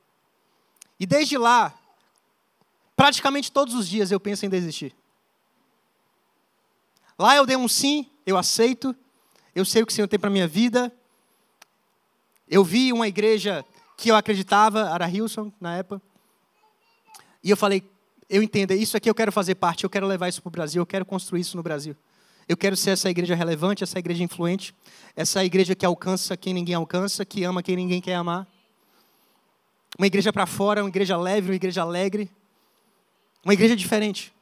E 0.98 1.06
desde 1.06 1.36
lá, 1.36 1.74
praticamente 2.94 3.52
todos 3.52 3.74
os 3.74 3.88
dias 3.88 4.10
eu 4.10 4.18
penso 4.18 4.46
em 4.46 4.48
desistir. 4.48 4.94
Lá 7.18 7.36
eu 7.36 7.46
dei 7.46 7.56
um 7.56 7.68
sim, 7.68 8.10
eu 8.24 8.36
aceito, 8.36 8.94
eu 9.54 9.64
sei 9.64 9.82
o 9.82 9.86
que 9.86 9.92
o 9.92 9.94
Senhor 9.94 10.08
tem 10.08 10.18
para 10.18 10.28
a 10.28 10.32
minha 10.32 10.46
vida. 10.46 10.92
Eu 12.48 12.62
vi 12.62 12.92
uma 12.92 13.08
igreja 13.08 13.64
que 13.96 14.10
eu 14.10 14.16
acreditava, 14.16 14.90
era 14.94 15.08
Hilson 15.08 15.50
na 15.60 15.76
época, 15.76 16.02
e 17.42 17.50
eu 17.50 17.56
falei, 17.56 17.82
eu 18.28 18.42
entendo, 18.42 18.72
isso 18.72 18.96
aqui 18.96 19.08
eu 19.08 19.14
quero 19.14 19.30
fazer 19.30 19.54
parte, 19.54 19.84
eu 19.84 19.90
quero 19.90 20.06
levar 20.06 20.28
isso 20.28 20.42
para 20.42 20.48
o 20.48 20.50
Brasil, 20.50 20.82
eu 20.82 20.86
quero 20.86 21.04
construir 21.04 21.40
isso 21.40 21.56
no 21.56 21.62
Brasil. 21.62 21.96
Eu 22.48 22.56
quero 22.56 22.76
ser 22.76 22.90
essa 22.90 23.10
igreja 23.10 23.34
relevante, 23.34 23.82
essa 23.82 23.98
igreja 23.98 24.22
influente, 24.22 24.74
essa 25.14 25.44
igreja 25.44 25.74
que 25.74 25.86
alcança 25.86 26.36
quem 26.36 26.54
ninguém 26.54 26.74
alcança, 26.74 27.24
que 27.24 27.44
ama 27.44 27.62
quem 27.62 27.76
ninguém 27.76 28.00
quer 28.00 28.14
amar. 28.14 28.46
Uma 29.98 30.06
igreja 30.06 30.32
para 30.32 30.46
fora, 30.46 30.82
uma 30.82 30.88
igreja 30.88 31.16
leve, 31.16 31.50
uma 31.50 31.56
igreja 31.56 31.82
alegre. 31.82 32.30
Uma 33.44 33.54
igreja 33.54 33.74
diferente. 33.74 34.32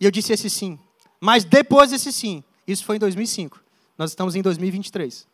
E 0.00 0.04
eu 0.04 0.10
disse 0.10 0.32
esse 0.32 0.50
sim. 0.50 0.78
Mas 1.20 1.44
depois 1.44 1.90
desse 1.90 2.12
sim, 2.12 2.44
isso 2.66 2.84
foi 2.84 2.96
em 2.96 2.98
2005. 2.98 3.60
Nós 3.96 4.10
estamos 4.10 4.34
em 4.34 4.42
2023. 4.42 5.26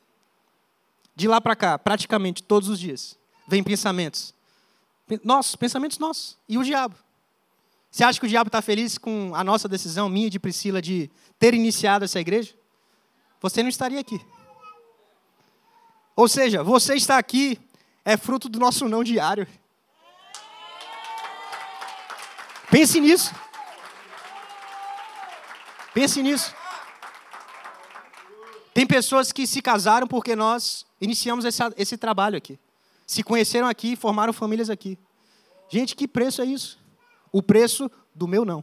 De 1.15 1.29
lá 1.29 1.41
para 1.41 1.55
cá, 1.55 1.79
praticamente 1.79 2.43
todos 2.43 2.69
os 2.69 2.79
dias, 2.79 3.19
vem 3.47 3.63
pensamentos. 3.63 4.35
Nossos, 5.23 5.55
pensamentos 5.55 5.99
nossos. 5.99 6.37
E 6.49 6.57
o 6.57 6.65
diabo. 6.65 6.97
Você 7.91 8.03
acha 8.03 8.19
que 8.19 8.27
o 8.27 8.29
diabo 8.29 8.49
está 8.49 8.61
feliz 8.61 8.99
com 8.99 9.33
a 9.35 9.45
nossa 9.45 9.69
decisão, 9.69 10.09
minha 10.09 10.27
e 10.27 10.31
de 10.31 10.41
Priscila, 10.41 10.83
de 10.83 11.11
ter 11.39 11.55
iniciado 11.55 12.05
essa 12.05 12.19
igreja? 12.19 12.55
Você 13.41 13.63
não 13.63 13.69
estaria 13.69 14.01
aqui. 14.01 14.21
Ou 16.17 16.27
seja, 16.27 16.63
você 16.63 16.95
está 16.95 17.19
aqui 17.19 17.61
é 18.05 18.17
fruto 18.17 18.49
do 18.49 18.59
nosso 18.59 18.89
não 18.89 19.03
diário. 19.03 19.47
Pense 22.71 23.01
nisso. 23.01 23.35
Pense 25.95 26.23
nisso. 26.23 26.55
Tem 28.75 28.87
pessoas 28.87 29.33
que 29.33 29.47
se 29.47 29.63
casaram 29.63 30.07
porque 30.07 30.35
nós 30.35 30.85
iniciamos 31.01 31.45
esse, 31.45 31.63
esse 31.77 31.97
trabalho 31.97 32.37
aqui. 32.37 32.59
Se 33.07 33.23
conheceram 33.23 33.69
aqui, 33.69 33.95
formaram 33.95 34.33
famílias 34.33 34.69
aqui. 34.69 34.99
Gente, 35.71 35.95
que 35.95 36.09
preço 36.09 36.43
é 36.43 36.45
isso? 36.45 36.85
o 37.35 37.43
preço 37.43 37.91
do 38.15 38.29
meu 38.29 38.45
não. 38.45 38.63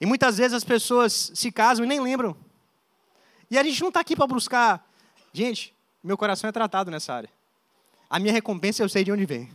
E 0.00 0.06
muitas 0.06 0.38
vezes 0.38 0.54
as 0.54 0.64
pessoas 0.64 1.30
se 1.34 1.52
casam 1.52 1.84
e 1.84 1.88
nem 1.88 2.00
lembram. 2.00 2.34
E 3.50 3.58
a 3.58 3.62
gente 3.62 3.82
não 3.82 3.88
está 3.88 4.00
aqui 4.00 4.16
para 4.16 4.26
buscar. 4.26 4.90
Gente, 5.30 5.74
meu 6.02 6.16
coração 6.16 6.48
é 6.48 6.52
tratado 6.52 6.90
nessa 6.90 7.12
área. 7.12 7.28
A 8.08 8.18
minha 8.18 8.32
recompensa 8.32 8.82
eu 8.82 8.88
sei 8.88 9.04
de 9.04 9.12
onde 9.12 9.26
vem. 9.26 9.50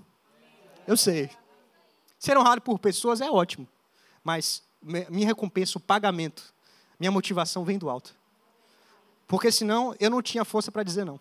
Eu 0.86 0.96
sei. 0.96 1.32
Ser 2.20 2.38
honrado 2.38 2.62
por 2.62 2.78
pessoas 2.78 3.20
é 3.20 3.32
ótimo. 3.32 3.68
Mas 4.24 4.64
minha 4.82 5.28
recompensa, 5.28 5.78
o 5.78 5.82
pagamento, 5.82 6.54
minha 7.00 7.12
motivação 7.12 7.64
vem 7.64 7.78
do 7.78 7.90
alto. 7.90 8.16
Porque 9.28 9.52
senão 9.52 9.96
eu 10.00 10.10
não 10.10 10.22
tinha 10.22 10.44
força 10.44 10.72
para 10.72 10.84
dizer 10.84 11.06
não. 11.06 11.20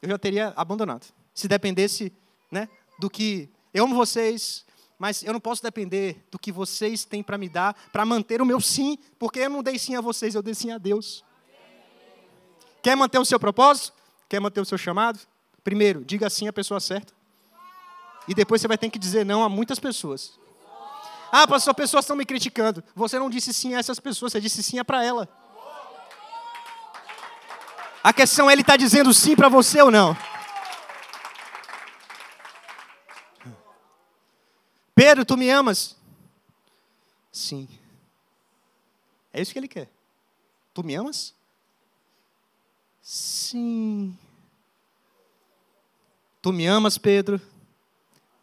Eu 0.00 0.08
já 0.10 0.18
teria 0.18 0.52
abandonado 0.56 1.06
se 1.34 1.46
dependesse 1.46 2.12
né, 2.50 2.68
do 2.98 3.08
que. 3.08 3.48
Eu 3.72 3.84
amo 3.84 3.94
vocês, 3.94 4.64
mas 4.98 5.22
eu 5.22 5.32
não 5.32 5.40
posso 5.40 5.62
depender 5.62 6.24
do 6.30 6.38
que 6.38 6.50
vocês 6.50 7.04
têm 7.04 7.22
para 7.22 7.38
me 7.38 7.48
dar, 7.48 7.74
para 7.92 8.04
manter 8.04 8.42
o 8.42 8.46
meu 8.46 8.60
sim, 8.60 8.98
porque 9.18 9.40
eu 9.40 9.50
não 9.50 9.62
dei 9.62 9.78
sim 9.78 9.94
a 9.94 10.00
vocês, 10.00 10.34
eu 10.34 10.42
dei 10.42 10.54
sim 10.54 10.72
a 10.72 10.78
Deus. 10.78 11.24
Quer 12.82 12.96
manter 12.96 13.18
o 13.18 13.24
seu 13.24 13.38
propósito? 13.38 13.92
Quer 14.28 14.40
manter 14.40 14.60
o 14.60 14.64
seu 14.64 14.78
chamado? 14.78 15.20
Primeiro, 15.62 16.04
diga 16.04 16.28
sim 16.28 16.48
à 16.48 16.52
pessoa 16.52 16.80
certa. 16.80 17.12
E 18.26 18.34
depois 18.34 18.60
você 18.60 18.68
vai 18.68 18.78
ter 18.78 18.90
que 18.90 18.98
dizer 18.98 19.24
não 19.24 19.42
a 19.42 19.48
muitas 19.48 19.78
pessoas. 19.78 20.38
Ah, 21.30 21.46
pastor, 21.46 21.74
pessoas 21.74 22.04
estão 22.04 22.16
me 22.16 22.24
criticando. 22.24 22.82
Você 22.94 23.18
não 23.18 23.28
disse 23.28 23.52
sim 23.52 23.74
a 23.74 23.78
essas 23.78 24.00
pessoas, 24.00 24.32
você 24.32 24.40
disse 24.40 24.62
sim 24.62 24.78
é 24.78 24.84
para 24.84 25.04
ela. 25.04 25.28
A 28.02 28.12
questão 28.12 28.48
é 28.48 28.52
ele 28.52 28.62
está 28.62 28.76
dizendo 28.76 29.12
sim 29.12 29.36
para 29.36 29.48
você 29.48 29.82
ou 29.82 29.90
não. 29.90 30.16
Pedro, 34.94 35.24
tu 35.24 35.36
me 35.36 35.50
amas? 35.50 35.96
Sim. 37.30 37.68
É 39.32 39.40
isso 39.40 39.52
que 39.52 39.58
ele 39.58 39.68
quer. 39.68 39.88
Tu 40.74 40.82
me 40.82 40.94
amas? 40.94 41.34
Sim. 43.00 44.18
Tu 46.42 46.52
me 46.52 46.66
amas, 46.66 46.98
Pedro? 46.98 47.40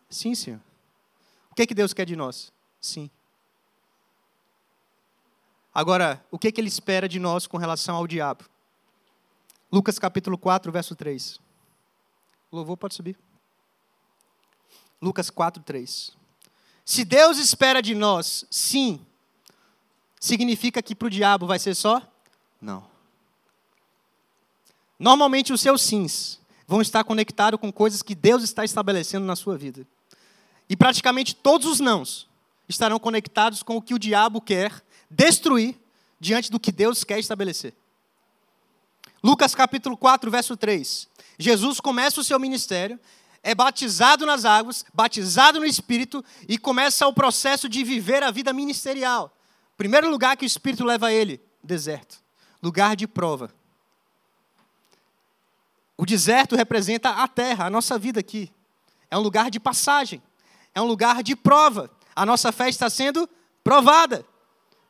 Sim, 0.10 0.34
Senhor. 0.34 0.62
O 1.52 1.56
que 1.56 1.64
é 1.64 1.68
que 1.68 1.76
Deus 1.76 1.94
quer 1.94 2.06
de 2.06 2.16
nós? 2.16 2.54
Sim. 2.86 3.10
Agora, 5.74 6.24
o 6.30 6.38
que 6.38 6.52
que 6.52 6.62
ele 6.62 6.68
espera 6.68 7.10
de 7.10 7.20
nós 7.20 7.48
com 7.48 7.58
relação 7.58 7.96
ao 7.96 8.06
diabo? 8.06 8.46
Lucas 9.72 9.98
capítulo 9.98 10.38
4, 10.38 10.72
verso 10.72 10.96
3. 10.96 11.40
O 12.52 12.56
louvor 12.56 12.78
pode 12.78 12.94
subir. 12.94 13.18
Lucas 15.02 15.32
4, 15.32 15.64
3. 15.64 16.16
Se 16.86 17.04
Deus 17.04 17.40
espera 17.40 17.82
de 17.82 17.96
nós, 17.96 18.46
sim, 18.52 19.04
significa 20.20 20.80
que 20.80 20.94
para 20.94 21.08
o 21.08 21.10
diabo 21.10 21.48
vai 21.48 21.58
ser 21.58 21.74
só? 21.74 22.00
Não. 22.62 22.88
Normalmente 25.00 25.52
os 25.52 25.60
seus 25.60 25.82
sims 25.82 26.40
vão 26.68 26.82
estar 26.82 27.04
conectados 27.04 27.60
com 27.60 27.74
coisas 27.74 28.04
que 28.04 28.14
Deus 28.14 28.44
está 28.44 28.64
estabelecendo 28.64 29.26
na 29.26 29.36
sua 29.36 29.58
vida. 29.58 29.88
E 30.70 30.78
praticamente 30.78 31.36
todos 31.36 31.66
os 31.68 31.80
nãos 31.80 32.30
estarão 32.68 33.00
conectados 33.00 33.64
com 33.64 33.78
o 33.78 33.82
que 33.82 33.94
o 33.94 34.00
diabo 34.00 34.42
quer 34.42 34.84
destruir 35.10 35.76
diante 36.20 36.52
do 36.52 36.60
que 36.60 36.72
Deus 36.72 37.04
quer 37.04 37.20
estabelecer. 37.20 37.74
Lucas 39.24 39.56
capítulo 39.56 39.98
4, 39.98 40.30
verso 40.30 40.56
3. 40.56 41.08
Jesus 41.38 41.80
começa 41.80 42.22
o 42.22 42.24
seu 42.24 42.40
ministério 42.40 43.00
é 43.46 43.54
batizado 43.54 44.26
nas 44.26 44.44
águas, 44.44 44.84
batizado 44.92 45.60
no 45.60 45.68
Espírito 45.68 46.26
e 46.50 46.58
começa 46.58 47.06
o 47.06 47.14
processo 47.14 47.70
de 47.70 47.84
viver 47.84 48.24
a 48.24 48.32
vida 48.32 48.52
ministerial. 48.52 49.32
Primeiro 49.78 50.10
lugar 50.10 50.36
que 50.36 50.44
o 50.44 50.48
Espírito 50.48 50.84
leva 50.84 51.14
ele, 51.14 51.40
deserto, 51.64 52.18
lugar 52.60 52.96
de 52.96 53.08
prova. 53.08 53.54
O 55.96 56.08
deserto 56.08 56.56
representa 56.56 57.12
a 57.12 57.28
terra, 57.28 57.68
a 57.68 57.70
nossa 57.70 58.00
vida 58.00 58.20
aqui. 58.20 58.52
É 59.12 59.18
um 59.18 59.22
lugar 59.22 59.52
de 59.52 59.60
passagem, 59.60 60.24
é 60.74 60.82
um 60.82 60.86
lugar 60.86 61.22
de 61.22 61.36
prova. 61.36 61.92
A 62.16 62.26
nossa 62.26 62.52
fé 62.52 62.70
está 62.70 62.90
sendo 62.90 63.30
provada, 63.64 64.26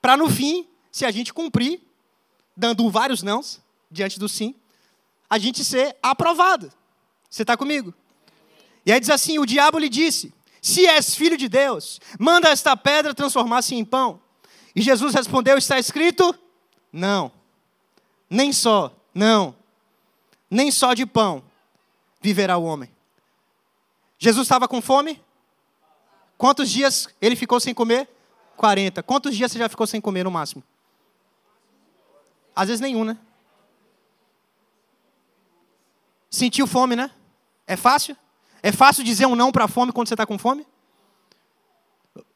para 0.02 0.16
no 0.16 0.30
fim, 0.30 0.68
se 0.92 1.06
a 1.06 1.12
gente 1.12 1.34
cumprir, 1.34 1.82
dando 2.56 2.90
vários 2.90 3.24
nãos 3.24 3.60
diante 3.90 4.20
do 4.20 4.30
sim, 4.30 4.54
a 5.30 5.38
gente 5.38 5.64
ser 5.64 5.98
aprovado. 6.04 6.72
Você 7.30 7.42
está 7.42 7.58
comigo? 7.58 7.94
E 8.86 8.92
aí 8.92 9.00
diz 9.00 9.10
assim: 9.10 9.40
o 9.40 9.46
diabo 9.46 9.80
lhe 9.80 9.90
disse: 9.90 10.34
Se 10.62 10.86
és 10.86 11.16
filho 11.16 11.38
de 11.38 11.50
Deus, 11.50 12.00
manda 12.20 12.50
esta 12.50 12.78
pedra 12.78 13.14
transformar-se 13.14 13.74
em 13.74 13.84
pão. 13.84 14.22
E 14.76 14.82
Jesus 14.82 15.16
respondeu: 15.16 15.58
Está 15.58 15.80
escrito? 15.80 16.38
Não. 16.94 17.32
Nem 18.30 18.54
só, 18.54 18.96
não. 19.14 19.56
Nem 20.50 20.70
só 20.70 20.94
de 20.94 21.06
pão 21.06 21.44
viverá 22.22 22.58
o 22.58 22.64
homem. 22.64 22.90
Jesus 24.20 24.46
estava 24.46 24.68
com 24.68 24.82
fome? 24.82 25.22
Quantos 26.38 26.70
dias 26.70 27.08
ele 27.22 27.36
ficou 27.36 27.60
sem 27.60 27.74
comer? 27.74 28.10
40. 28.58 29.04
Quantos 29.04 29.36
dias 29.36 29.52
você 29.52 29.60
já 29.60 29.70
ficou 29.70 29.88
sem 29.88 30.02
comer 30.02 30.24
no 30.24 30.32
máximo? 30.32 30.64
Às 32.56 32.68
vezes 32.68 32.82
nenhum, 32.82 33.04
né? 33.04 33.18
Sentiu 36.30 36.68
fome, 36.68 36.96
né? 36.96 37.12
É 37.68 37.76
fácil? 37.76 38.16
É 38.62 38.72
fácil 38.72 39.04
dizer 39.04 39.26
um 39.26 39.36
não 39.36 39.52
para 39.52 39.66
a 39.66 39.68
fome 39.68 39.92
quando 39.92 40.08
você 40.08 40.14
está 40.14 40.26
com 40.26 40.38
fome? 40.38 40.66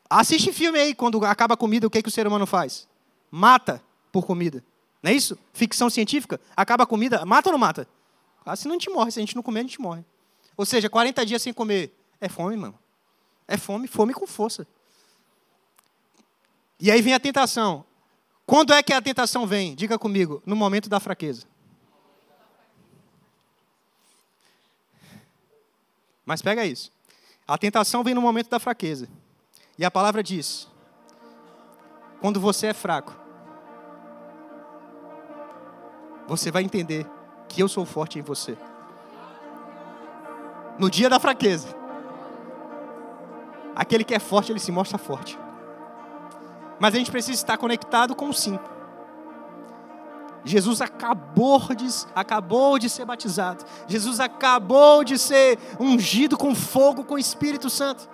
Assiste 0.09 0.51
filme 0.51 0.79
aí, 0.79 0.95
quando 0.95 1.23
acaba 1.25 1.53
a 1.53 1.57
comida, 1.57 1.85
o 1.85 1.89
que, 1.89 2.01
que 2.01 2.09
o 2.09 2.12
ser 2.12 2.25
humano 2.25 2.45
faz? 2.45 2.88
Mata 3.29 3.81
por 4.12 4.25
comida. 4.25 4.63
Não 5.03 5.12
é 5.12 5.13
isso? 5.13 5.38
Ficção 5.53 5.89
científica? 5.89 6.39
Acaba 6.55 6.83
a 6.83 6.88
comida, 6.88 7.25
mata 7.25 7.49
ou 7.49 7.53
não 7.53 7.59
mata? 7.59 7.88
Ah, 8.45 8.55
senão 8.55 8.73
a 8.73 8.79
gente 8.79 8.89
morre, 8.89 9.12
se 9.12 9.19
a 9.19 9.21
gente 9.21 9.35
não 9.35 9.43
comer, 9.43 9.59
a 9.59 9.63
gente 9.63 9.79
morre. 9.79 10.03
Ou 10.57 10.65
seja, 10.65 10.89
40 10.89 11.25
dias 11.25 11.41
sem 11.41 11.53
comer. 11.53 11.95
É 12.19 12.27
fome, 12.27 12.57
mano. 12.57 12.77
É 13.51 13.57
fome, 13.57 13.88
fome 13.88 14.13
com 14.13 14.27
força. 14.27 14.67
E 16.79 16.91
aí 16.91 17.01
vem 17.01 17.15
a 17.15 17.19
tentação. 17.19 17.83
Quando 18.45 18.71
é 18.71 18.83
que 18.83 18.93
a 18.93 19.01
tentação 19.01 19.47
vem? 19.47 19.73
Diga 19.73 19.97
comigo, 19.97 20.39
no 20.45 20.55
momento 20.55 20.88
da 20.88 20.99
fraqueza. 20.99 21.47
Mas 26.23 26.43
pega 26.43 26.63
isso. 26.63 26.91
A 27.47 27.57
tentação 27.57 28.03
vem 28.03 28.13
no 28.13 28.21
momento 28.21 28.51
da 28.51 28.59
fraqueza. 28.59 29.09
E 29.79 29.83
a 29.83 29.89
palavra 29.89 30.21
diz: 30.21 30.67
quando 32.21 32.39
você 32.39 32.67
é 32.67 32.73
fraco, 32.73 33.15
você 36.27 36.51
vai 36.51 36.62
entender 36.62 37.03
que 37.47 37.63
eu 37.63 37.67
sou 37.67 37.83
forte 37.83 38.19
em 38.19 38.21
você. 38.21 38.55
No 40.77 40.88
dia 40.88 41.09
da 41.09 41.19
fraqueza, 41.19 41.78
aquele 43.79 44.03
que 44.03 44.13
é 44.13 44.19
forte, 44.19 44.51
ele 44.51 44.59
se 44.59 44.73
mostra 44.73 44.97
forte. 44.97 45.39
Mas 46.77 46.93
a 46.93 46.97
gente 46.97 47.09
precisa 47.09 47.33
estar 47.33 47.57
conectado 47.57 48.13
com 48.13 48.27
o 48.27 48.33
sim. 48.33 48.59
Jesus 50.43 50.81
acabou 50.81 51.61
de, 51.73 51.87
acabou 52.13 52.77
de 52.77 52.89
ser 52.89 53.05
batizado. 53.05 53.63
Jesus 53.87 54.19
acabou 54.19 55.05
de 55.05 55.17
ser 55.17 55.57
ungido 55.79 56.37
com 56.37 56.53
fogo, 56.53 57.05
com 57.05 57.13
o 57.13 57.17
Espírito 57.17 57.69
Santo. 57.69 58.09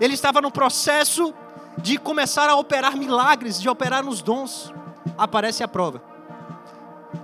Ele 0.00 0.14
estava 0.14 0.40
no 0.40 0.52
processo 0.52 1.34
de 1.78 1.98
começar 1.98 2.48
a 2.48 2.54
operar 2.54 2.96
milagres, 2.96 3.60
de 3.60 3.68
operar 3.68 4.04
nos 4.04 4.22
dons. 4.22 4.72
Aparece 5.16 5.64
a 5.64 5.68
prova. 5.68 6.00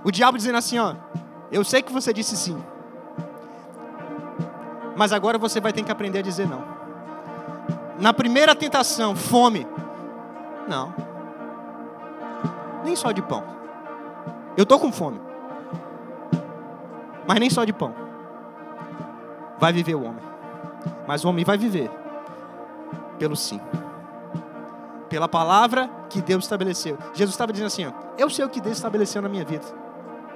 O 0.03 0.11
diabo 0.11 0.37
dizendo 0.37 0.57
assim: 0.57 0.79
Ó, 0.79 0.95
eu 1.49 1.63
sei 1.63 1.81
que 1.81 1.93
você 1.93 2.11
disse 2.11 2.35
sim, 2.35 2.61
mas 4.97 5.13
agora 5.13 5.37
você 5.37 5.61
vai 5.61 5.71
ter 5.71 5.83
que 5.83 5.91
aprender 5.91 6.19
a 6.19 6.23
dizer 6.23 6.45
não. 6.45 6.74
Na 7.99 8.13
primeira 8.13 8.55
tentação, 8.55 9.15
fome. 9.15 9.67
Não. 10.67 10.93
Nem 12.83 12.95
só 12.95 13.11
de 13.11 13.21
pão. 13.21 13.43
Eu 14.57 14.63
estou 14.63 14.79
com 14.79 14.91
fome. 14.91 15.19
Mas 17.27 17.39
nem 17.39 17.49
só 17.49 17.63
de 17.63 17.73
pão. 17.73 17.93
Vai 19.57 19.71
viver 19.73 19.95
o 19.95 20.03
homem. 20.03 20.23
Mas 21.07 21.23
o 21.23 21.29
homem 21.29 21.45
vai 21.45 21.57
viver 21.57 21.89
pelo 23.17 23.35
sim. 23.35 23.59
Pela 25.09 25.27
palavra 25.27 25.89
que 26.09 26.21
Deus 26.21 26.43
estabeleceu. 26.43 26.97
Jesus 27.13 27.33
estava 27.33 27.51
dizendo 27.51 27.67
assim: 27.67 27.85
ó, 27.85 27.91
Eu 28.17 28.29
sei 28.29 28.43
o 28.45 28.49
que 28.49 28.59
Deus 28.59 28.77
estabeleceu 28.77 29.21
na 29.21 29.29
minha 29.29 29.45
vida, 29.45 29.65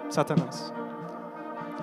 Satanás. 0.09 0.73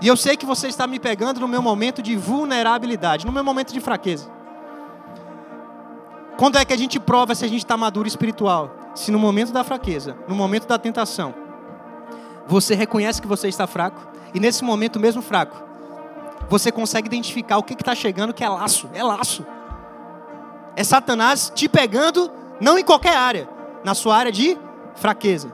E 0.00 0.08
eu 0.08 0.16
sei 0.16 0.36
que 0.36 0.46
você 0.46 0.68
está 0.68 0.86
me 0.86 0.98
pegando 0.98 1.40
no 1.40 1.48
meu 1.48 1.62
momento 1.62 2.02
de 2.02 2.16
vulnerabilidade, 2.16 3.24
no 3.26 3.32
meu 3.32 3.44
momento 3.44 3.72
de 3.72 3.80
fraqueza. 3.80 4.35
Quando 6.36 6.58
é 6.58 6.64
que 6.64 6.72
a 6.72 6.76
gente 6.76 7.00
prova 7.00 7.34
se 7.34 7.44
a 7.44 7.48
gente 7.48 7.64
está 7.64 7.76
maduro 7.76 8.06
espiritual? 8.06 8.76
Se 8.94 9.10
no 9.10 9.18
momento 9.18 9.52
da 9.52 9.64
fraqueza, 9.64 10.16
no 10.28 10.34
momento 10.34 10.66
da 10.66 10.78
tentação, 10.78 11.34
você 12.46 12.74
reconhece 12.74 13.20
que 13.20 13.28
você 13.28 13.48
está 13.48 13.66
fraco, 13.66 14.06
e 14.34 14.40
nesse 14.40 14.62
momento 14.62 15.00
mesmo 15.00 15.22
fraco, 15.22 15.64
você 16.48 16.70
consegue 16.70 17.08
identificar 17.08 17.56
o 17.56 17.62
que 17.62 17.74
está 17.74 17.94
chegando, 17.94 18.34
que 18.34 18.44
é 18.44 18.48
laço, 18.48 18.88
é 18.92 19.02
laço. 19.02 19.46
É 20.76 20.84
Satanás 20.84 21.50
te 21.54 21.68
pegando, 21.68 22.30
não 22.60 22.78
em 22.78 22.84
qualquer 22.84 23.16
área, 23.16 23.48
na 23.82 23.94
sua 23.94 24.16
área 24.16 24.30
de 24.30 24.58
fraqueza. 24.94 25.50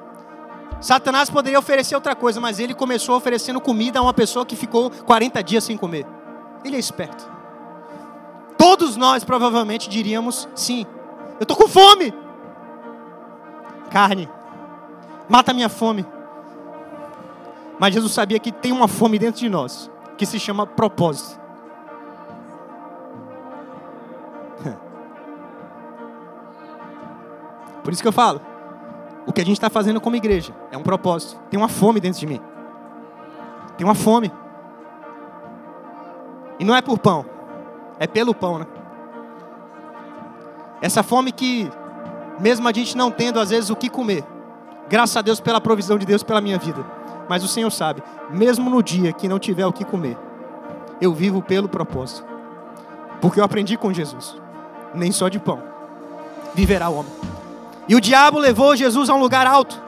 Satanás 0.80 1.30
poderia 1.30 1.60
oferecer 1.60 1.94
outra 1.94 2.16
coisa, 2.16 2.40
mas 2.40 2.58
ele 2.58 2.74
começou 2.74 3.16
oferecendo 3.16 3.60
comida 3.60 4.00
a 4.00 4.02
uma 4.02 4.12
pessoa 4.12 4.44
que 4.44 4.56
ficou 4.56 4.90
40 4.90 5.42
dias 5.44 5.62
sem 5.62 5.76
comer. 5.76 6.04
Ele 6.64 6.74
é 6.74 6.80
esperto. 6.80 7.31
Todos 8.62 8.96
nós 8.96 9.24
provavelmente 9.24 9.88
diríamos 9.88 10.48
sim. 10.54 10.86
Eu 11.40 11.42
estou 11.42 11.56
com 11.56 11.66
fome. 11.66 12.14
Carne. 13.90 14.28
Mata 15.28 15.52
minha 15.52 15.68
fome. 15.68 16.06
Mas 17.76 17.92
Jesus 17.92 18.12
sabia 18.12 18.38
que 18.38 18.52
tem 18.52 18.70
uma 18.70 18.86
fome 18.86 19.18
dentro 19.18 19.40
de 19.40 19.48
nós, 19.48 19.90
que 20.16 20.24
se 20.24 20.38
chama 20.38 20.64
propósito. 20.64 21.40
Por 27.82 27.92
isso 27.92 28.00
que 28.00 28.06
eu 28.06 28.12
falo, 28.12 28.40
o 29.26 29.32
que 29.32 29.40
a 29.40 29.44
gente 29.44 29.56
está 29.56 29.68
fazendo 29.68 30.00
como 30.00 30.14
igreja 30.14 30.54
é 30.70 30.78
um 30.78 30.84
propósito. 30.84 31.36
Tem 31.50 31.58
uma 31.58 31.68
fome 31.68 31.98
dentro 31.98 32.20
de 32.20 32.28
mim. 32.28 32.40
Tem 33.76 33.84
uma 33.84 33.96
fome. 33.96 34.30
E 36.60 36.64
não 36.64 36.76
é 36.76 36.80
por 36.80 37.00
pão, 37.00 37.26
é 38.02 38.06
pelo 38.08 38.34
pão, 38.34 38.58
né? 38.58 38.66
Essa 40.80 41.04
fome 41.04 41.30
que, 41.30 41.70
mesmo 42.40 42.66
a 42.66 42.72
gente 42.72 42.96
não 42.96 43.12
tendo 43.12 43.38
às 43.38 43.50
vezes 43.50 43.70
o 43.70 43.76
que 43.76 43.88
comer, 43.88 44.24
graças 44.88 45.16
a 45.16 45.22
Deus 45.22 45.38
pela 45.38 45.60
provisão 45.60 45.96
de 45.96 46.04
Deus 46.04 46.24
pela 46.24 46.40
minha 46.40 46.58
vida. 46.58 46.84
Mas 47.28 47.44
o 47.44 47.48
Senhor 47.48 47.70
sabe, 47.70 48.02
mesmo 48.28 48.68
no 48.68 48.82
dia 48.82 49.12
que 49.12 49.28
não 49.28 49.38
tiver 49.38 49.64
o 49.66 49.72
que 49.72 49.84
comer, 49.84 50.18
eu 51.00 51.14
vivo 51.14 51.40
pelo 51.40 51.68
propósito. 51.68 52.26
Porque 53.20 53.38
eu 53.38 53.44
aprendi 53.44 53.76
com 53.76 53.92
Jesus. 53.92 54.34
Nem 54.92 55.12
só 55.12 55.28
de 55.28 55.38
pão 55.38 55.62
viverá 56.56 56.88
o 56.88 56.96
homem. 56.96 57.12
E 57.86 57.94
o 57.94 58.00
diabo 58.00 58.40
levou 58.40 58.74
Jesus 58.74 59.08
a 59.08 59.14
um 59.14 59.20
lugar 59.20 59.46
alto. 59.46 59.80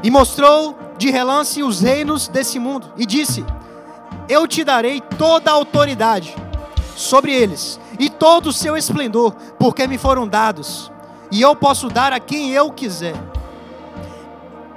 E 0.00 0.12
mostrou 0.12 0.78
de 0.96 1.10
relance 1.10 1.60
os 1.60 1.80
reinos 1.80 2.28
desse 2.28 2.60
mundo. 2.60 2.92
E 2.96 3.04
disse: 3.04 3.44
Eu 4.32 4.48
te 4.48 4.64
darei 4.64 4.98
toda 5.18 5.50
a 5.50 5.52
autoridade 5.52 6.34
sobre 6.96 7.34
eles 7.34 7.78
e 7.98 8.08
todo 8.08 8.46
o 8.46 8.52
seu 8.52 8.74
esplendor, 8.78 9.34
porque 9.58 9.86
me 9.86 9.98
foram 9.98 10.26
dados. 10.26 10.90
E 11.30 11.42
eu 11.42 11.54
posso 11.54 11.90
dar 11.90 12.14
a 12.14 12.18
quem 12.18 12.50
eu 12.50 12.72
quiser. 12.72 13.14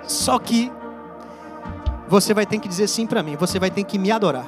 Só 0.06 0.38
que 0.40 0.70
você 2.06 2.34
vai 2.34 2.46
ter 2.46 2.60
que 2.60 2.68
dizer 2.68 2.90
sim 2.90 3.08
para 3.08 3.24
mim, 3.24 3.38
você 3.38 3.58
vai 3.58 3.72
ter 3.72 3.86
que 3.86 3.98
me 3.98 4.12
adorar. 4.12 4.46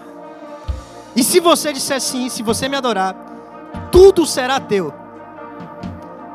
E 1.15 1.23
se 1.23 1.39
você 1.39 1.71
disser 1.71 2.01
sim, 2.01 2.27
se 2.27 2.43
você 2.43 2.67
me 2.67 2.75
adorar, 2.75 3.15
tudo 3.89 4.25
será 4.25 4.59
teu. 4.59 4.93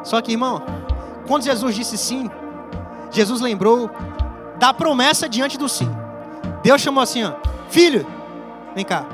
Só 0.02 0.22
que, 0.22 0.32
irmão, 0.32 0.62
quando 1.28 1.42
Jesus 1.44 1.74
disse 1.74 1.98
sim, 1.98 2.30
Jesus 3.10 3.42
lembrou 3.42 3.90
da 4.58 4.72
promessa 4.72 5.28
diante 5.28 5.58
do 5.58 5.68
sim. 5.68 5.94
Deus 6.62 6.80
chamou 6.80 7.02
assim, 7.02 7.22
ó, 7.22 7.34
filho, 7.68 8.06
vem 8.74 8.84
cá. 8.84 9.04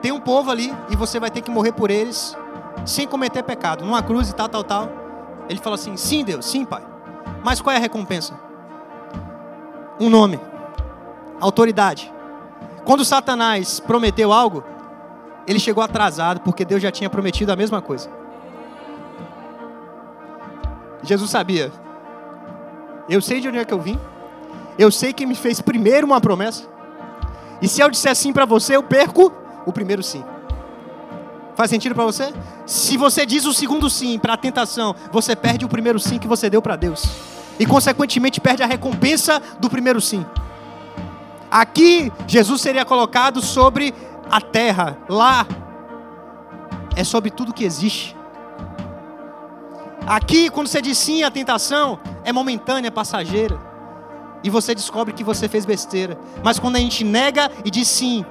Tem 0.00 0.12
um 0.12 0.20
povo 0.20 0.50
ali 0.50 0.74
e 0.90 0.96
você 0.96 1.18
vai 1.18 1.30
ter 1.30 1.40
que 1.40 1.50
morrer 1.50 1.72
por 1.72 1.90
eles 1.90 2.36
sem 2.86 3.06
cometer 3.06 3.42
pecado, 3.42 3.84
numa 3.84 4.02
cruz 4.02 4.30
e 4.30 4.34
tal, 4.34 4.48
tal, 4.48 4.64
tal. 4.64 4.88
Ele 5.48 5.58
falou 5.58 5.74
assim: 5.74 5.96
sim, 5.96 6.24
Deus, 6.24 6.46
sim, 6.46 6.64
pai. 6.64 6.82
Mas 7.42 7.60
qual 7.60 7.72
é 7.72 7.76
a 7.76 7.80
recompensa? 7.80 8.38
Um 10.00 10.08
nome, 10.08 10.40
autoridade. 11.40 12.12
Quando 12.84 13.04
Satanás 13.04 13.80
prometeu 13.80 14.32
algo, 14.32 14.64
ele 15.46 15.58
chegou 15.58 15.82
atrasado, 15.82 16.40
porque 16.40 16.64
Deus 16.64 16.82
já 16.82 16.90
tinha 16.90 17.10
prometido 17.10 17.52
a 17.52 17.56
mesma 17.56 17.82
coisa. 17.82 18.10
Jesus 21.02 21.30
sabia. 21.30 21.72
Eu 23.08 23.20
sei 23.20 23.40
de 23.40 23.48
onde 23.48 23.58
é 23.58 23.64
que 23.64 23.72
eu 23.72 23.80
vim. 23.80 23.98
Eu 24.78 24.90
sei 24.90 25.12
que 25.12 25.26
me 25.26 25.34
fez 25.34 25.60
primeiro 25.60 26.06
uma 26.06 26.20
promessa. 26.20 26.68
E 27.60 27.68
se 27.68 27.80
eu 27.80 27.90
disser 27.90 28.14
sim 28.14 28.32
para 28.32 28.44
você, 28.44 28.76
eu 28.76 28.82
perco 28.82 29.32
o 29.66 29.72
primeiro 29.72 30.02
sim. 30.02 30.24
Faz 31.54 31.70
sentido 31.70 31.94
para 31.94 32.04
você? 32.04 32.32
Se 32.66 32.96
você 32.96 33.26
diz 33.26 33.44
o 33.44 33.52
segundo 33.52 33.90
sim 33.90 34.18
para 34.18 34.34
a 34.34 34.36
tentação, 34.36 34.94
você 35.10 35.34
perde 35.34 35.64
o 35.64 35.68
primeiro 35.68 35.98
sim 35.98 36.18
que 36.18 36.28
você 36.28 36.48
deu 36.48 36.62
para 36.62 36.76
Deus. 36.76 37.04
E 37.58 37.66
consequentemente 37.66 38.40
perde 38.40 38.62
a 38.62 38.66
recompensa 38.66 39.42
do 39.58 39.68
primeiro 39.68 40.00
sim. 40.00 40.24
Aqui 41.50 42.12
Jesus 42.26 42.60
seria 42.60 42.84
colocado 42.84 43.42
sobre 43.42 43.92
a 44.30 44.40
terra, 44.40 44.98
lá 45.08 45.46
é 46.94 47.02
sobre 47.02 47.30
tudo 47.30 47.52
que 47.52 47.64
existe. 47.64 48.16
Aqui, 50.06 50.48
quando 50.48 50.68
você 50.68 50.80
diz 50.80 50.96
sim 50.96 51.22
à 51.22 51.30
tentação, 51.30 51.98
é 52.24 52.32
momentânea, 52.32 52.90
passageira. 52.90 53.67
E 54.42 54.50
você 54.50 54.74
descobre 54.74 55.12
que 55.12 55.24
você 55.24 55.48
fez 55.48 55.64
besteira. 55.64 56.18
Mas 56.42 56.58
quando 56.58 56.76
a 56.76 56.78
gente 56.78 57.04
nega 57.04 57.50
e 57.64 57.70
diz 57.70 57.88
sim, 57.88 58.24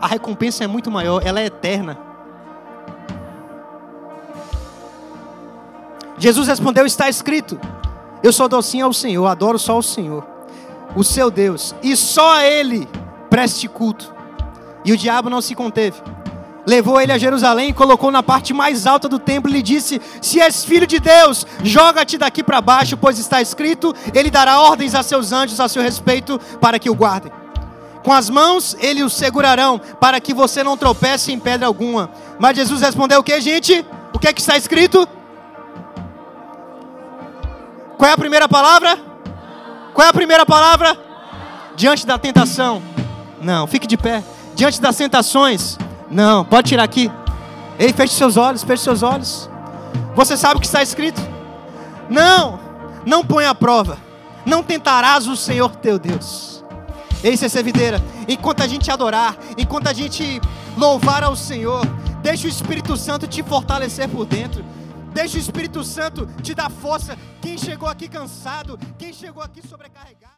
a 0.00 0.06
recompensa 0.06 0.64
é 0.64 0.66
muito 0.66 0.90
maior, 0.90 1.24
ela 1.24 1.40
é 1.40 1.46
eterna. 1.46 1.98
Jesus 6.18 6.48
respondeu: 6.48 6.86
Está 6.86 7.08
escrito. 7.08 7.58
Eu 8.22 8.32
sou 8.32 8.48
docinho 8.48 8.86
ao 8.86 8.92
Senhor, 8.92 9.26
adoro 9.26 9.58
só 9.58 9.76
o 9.76 9.82
Senhor, 9.82 10.26
o 10.96 11.04
seu 11.04 11.30
Deus, 11.30 11.74
e 11.82 11.94
só 11.94 12.36
a 12.36 12.46
Ele 12.46 12.88
preste 13.28 13.68
culto. 13.68 14.14
E 14.82 14.92
o 14.92 14.96
diabo 14.96 15.28
não 15.28 15.42
se 15.42 15.54
conteve. 15.54 16.00
Levou 16.66 16.98
ele 17.00 17.12
a 17.12 17.18
Jerusalém 17.18 17.74
colocou 17.74 18.10
na 18.10 18.22
parte 18.22 18.54
mais 18.54 18.86
alta 18.86 19.08
do 19.08 19.18
templo 19.18 19.50
e 19.50 19.54
lhe 19.54 19.62
disse: 19.62 20.00
Se 20.22 20.40
és 20.40 20.64
filho 20.64 20.86
de 20.86 20.98
Deus, 20.98 21.46
joga-te 21.62 22.16
daqui 22.16 22.42
para 22.42 22.60
baixo, 22.60 22.96
pois 22.96 23.18
está 23.18 23.42
escrito: 23.42 23.94
Ele 24.14 24.30
dará 24.30 24.58
ordens 24.60 24.94
a 24.94 25.02
seus 25.02 25.32
anjos 25.32 25.60
a 25.60 25.68
seu 25.68 25.82
respeito 25.82 26.40
para 26.60 26.78
que 26.78 26.88
o 26.88 26.94
guardem. 26.94 27.30
Com 28.02 28.12
as 28.12 28.28
mãos 28.30 28.76
ele 28.80 29.02
o 29.02 29.10
segurarão, 29.10 29.80
para 30.00 30.20
que 30.20 30.34
você 30.34 30.62
não 30.62 30.76
tropece 30.76 31.32
em 31.32 31.38
pedra 31.38 31.66
alguma. 31.66 32.10
Mas 32.38 32.56
Jesus 32.56 32.80
respondeu: 32.80 33.20
O 33.20 33.22
que, 33.22 33.38
gente? 33.40 33.84
O 34.12 34.18
que 34.18 34.28
é 34.28 34.32
que 34.32 34.40
está 34.40 34.56
escrito? 34.56 35.06
Qual 37.98 38.10
é 38.10 38.12
a 38.12 38.18
primeira 38.18 38.48
palavra? 38.48 38.98
Qual 39.92 40.06
é 40.06 40.10
a 40.10 40.14
primeira 40.14 40.46
palavra? 40.46 40.98
Diante 41.76 42.06
da 42.06 42.18
tentação. 42.18 42.82
Não, 43.40 43.66
fique 43.66 43.86
de 43.86 43.96
pé. 43.96 44.22
Diante 44.54 44.80
das 44.80 44.96
tentações. 44.96 45.78
Não, 46.14 46.44
pode 46.44 46.68
tirar 46.68 46.84
aqui. 46.84 47.10
Ei, 47.76 47.92
feche 47.92 48.14
seus 48.14 48.36
olhos, 48.36 48.62
feche 48.62 48.84
seus 48.84 49.02
olhos. 49.02 49.50
Você 50.14 50.36
sabe 50.36 50.58
o 50.58 50.60
que 50.60 50.66
está 50.66 50.80
escrito? 50.80 51.20
Não, 52.08 52.60
não 53.04 53.26
põe 53.26 53.44
a 53.44 53.54
prova. 53.54 53.98
Não 54.46 54.62
tentarás 54.62 55.26
o 55.26 55.36
Senhor 55.36 55.74
teu 55.74 55.98
Deus. 55.98 56.64
Ei, 57.22 57.36
CC 57.36 57.64
Videira, 57.64 58.00
enquanto 58.28 58.62
a 58.62 58.66
gente 58.68 58.92
adorar, 58.92 59.36
enquanto 59.58 59.88
a 59.88 59.92
gente 59.92 60.40
louvar 60.76 61.24
ao 61.24 61.34
Senhor, 61.34 61.84
deixa 62.22 62.46
o 62.46 62.50
Espírito 62.50 62.96
Santo 62.96 63.26
te 63.26 63.42
fortalecer 63.42 64.08
por 64.08 64.24
dentro. 64.24 64.64
Deixa 65.12 65.36
o 65.36 65.40
Espírito 65.40 65.82
Santo 65.82 66.28
te 66.42 66.54
dar 66.54 66.70
força. 66.70 67.18
Quem 67.40 67.58
chegou 67.58 67.88
aqui 67.88 68.08
cansado, 68.08 68.78
quem 68.96 69.12
chegou 69.12 69.42
aqui 69.42 69.66
sobrecarregado. 69.66 70.23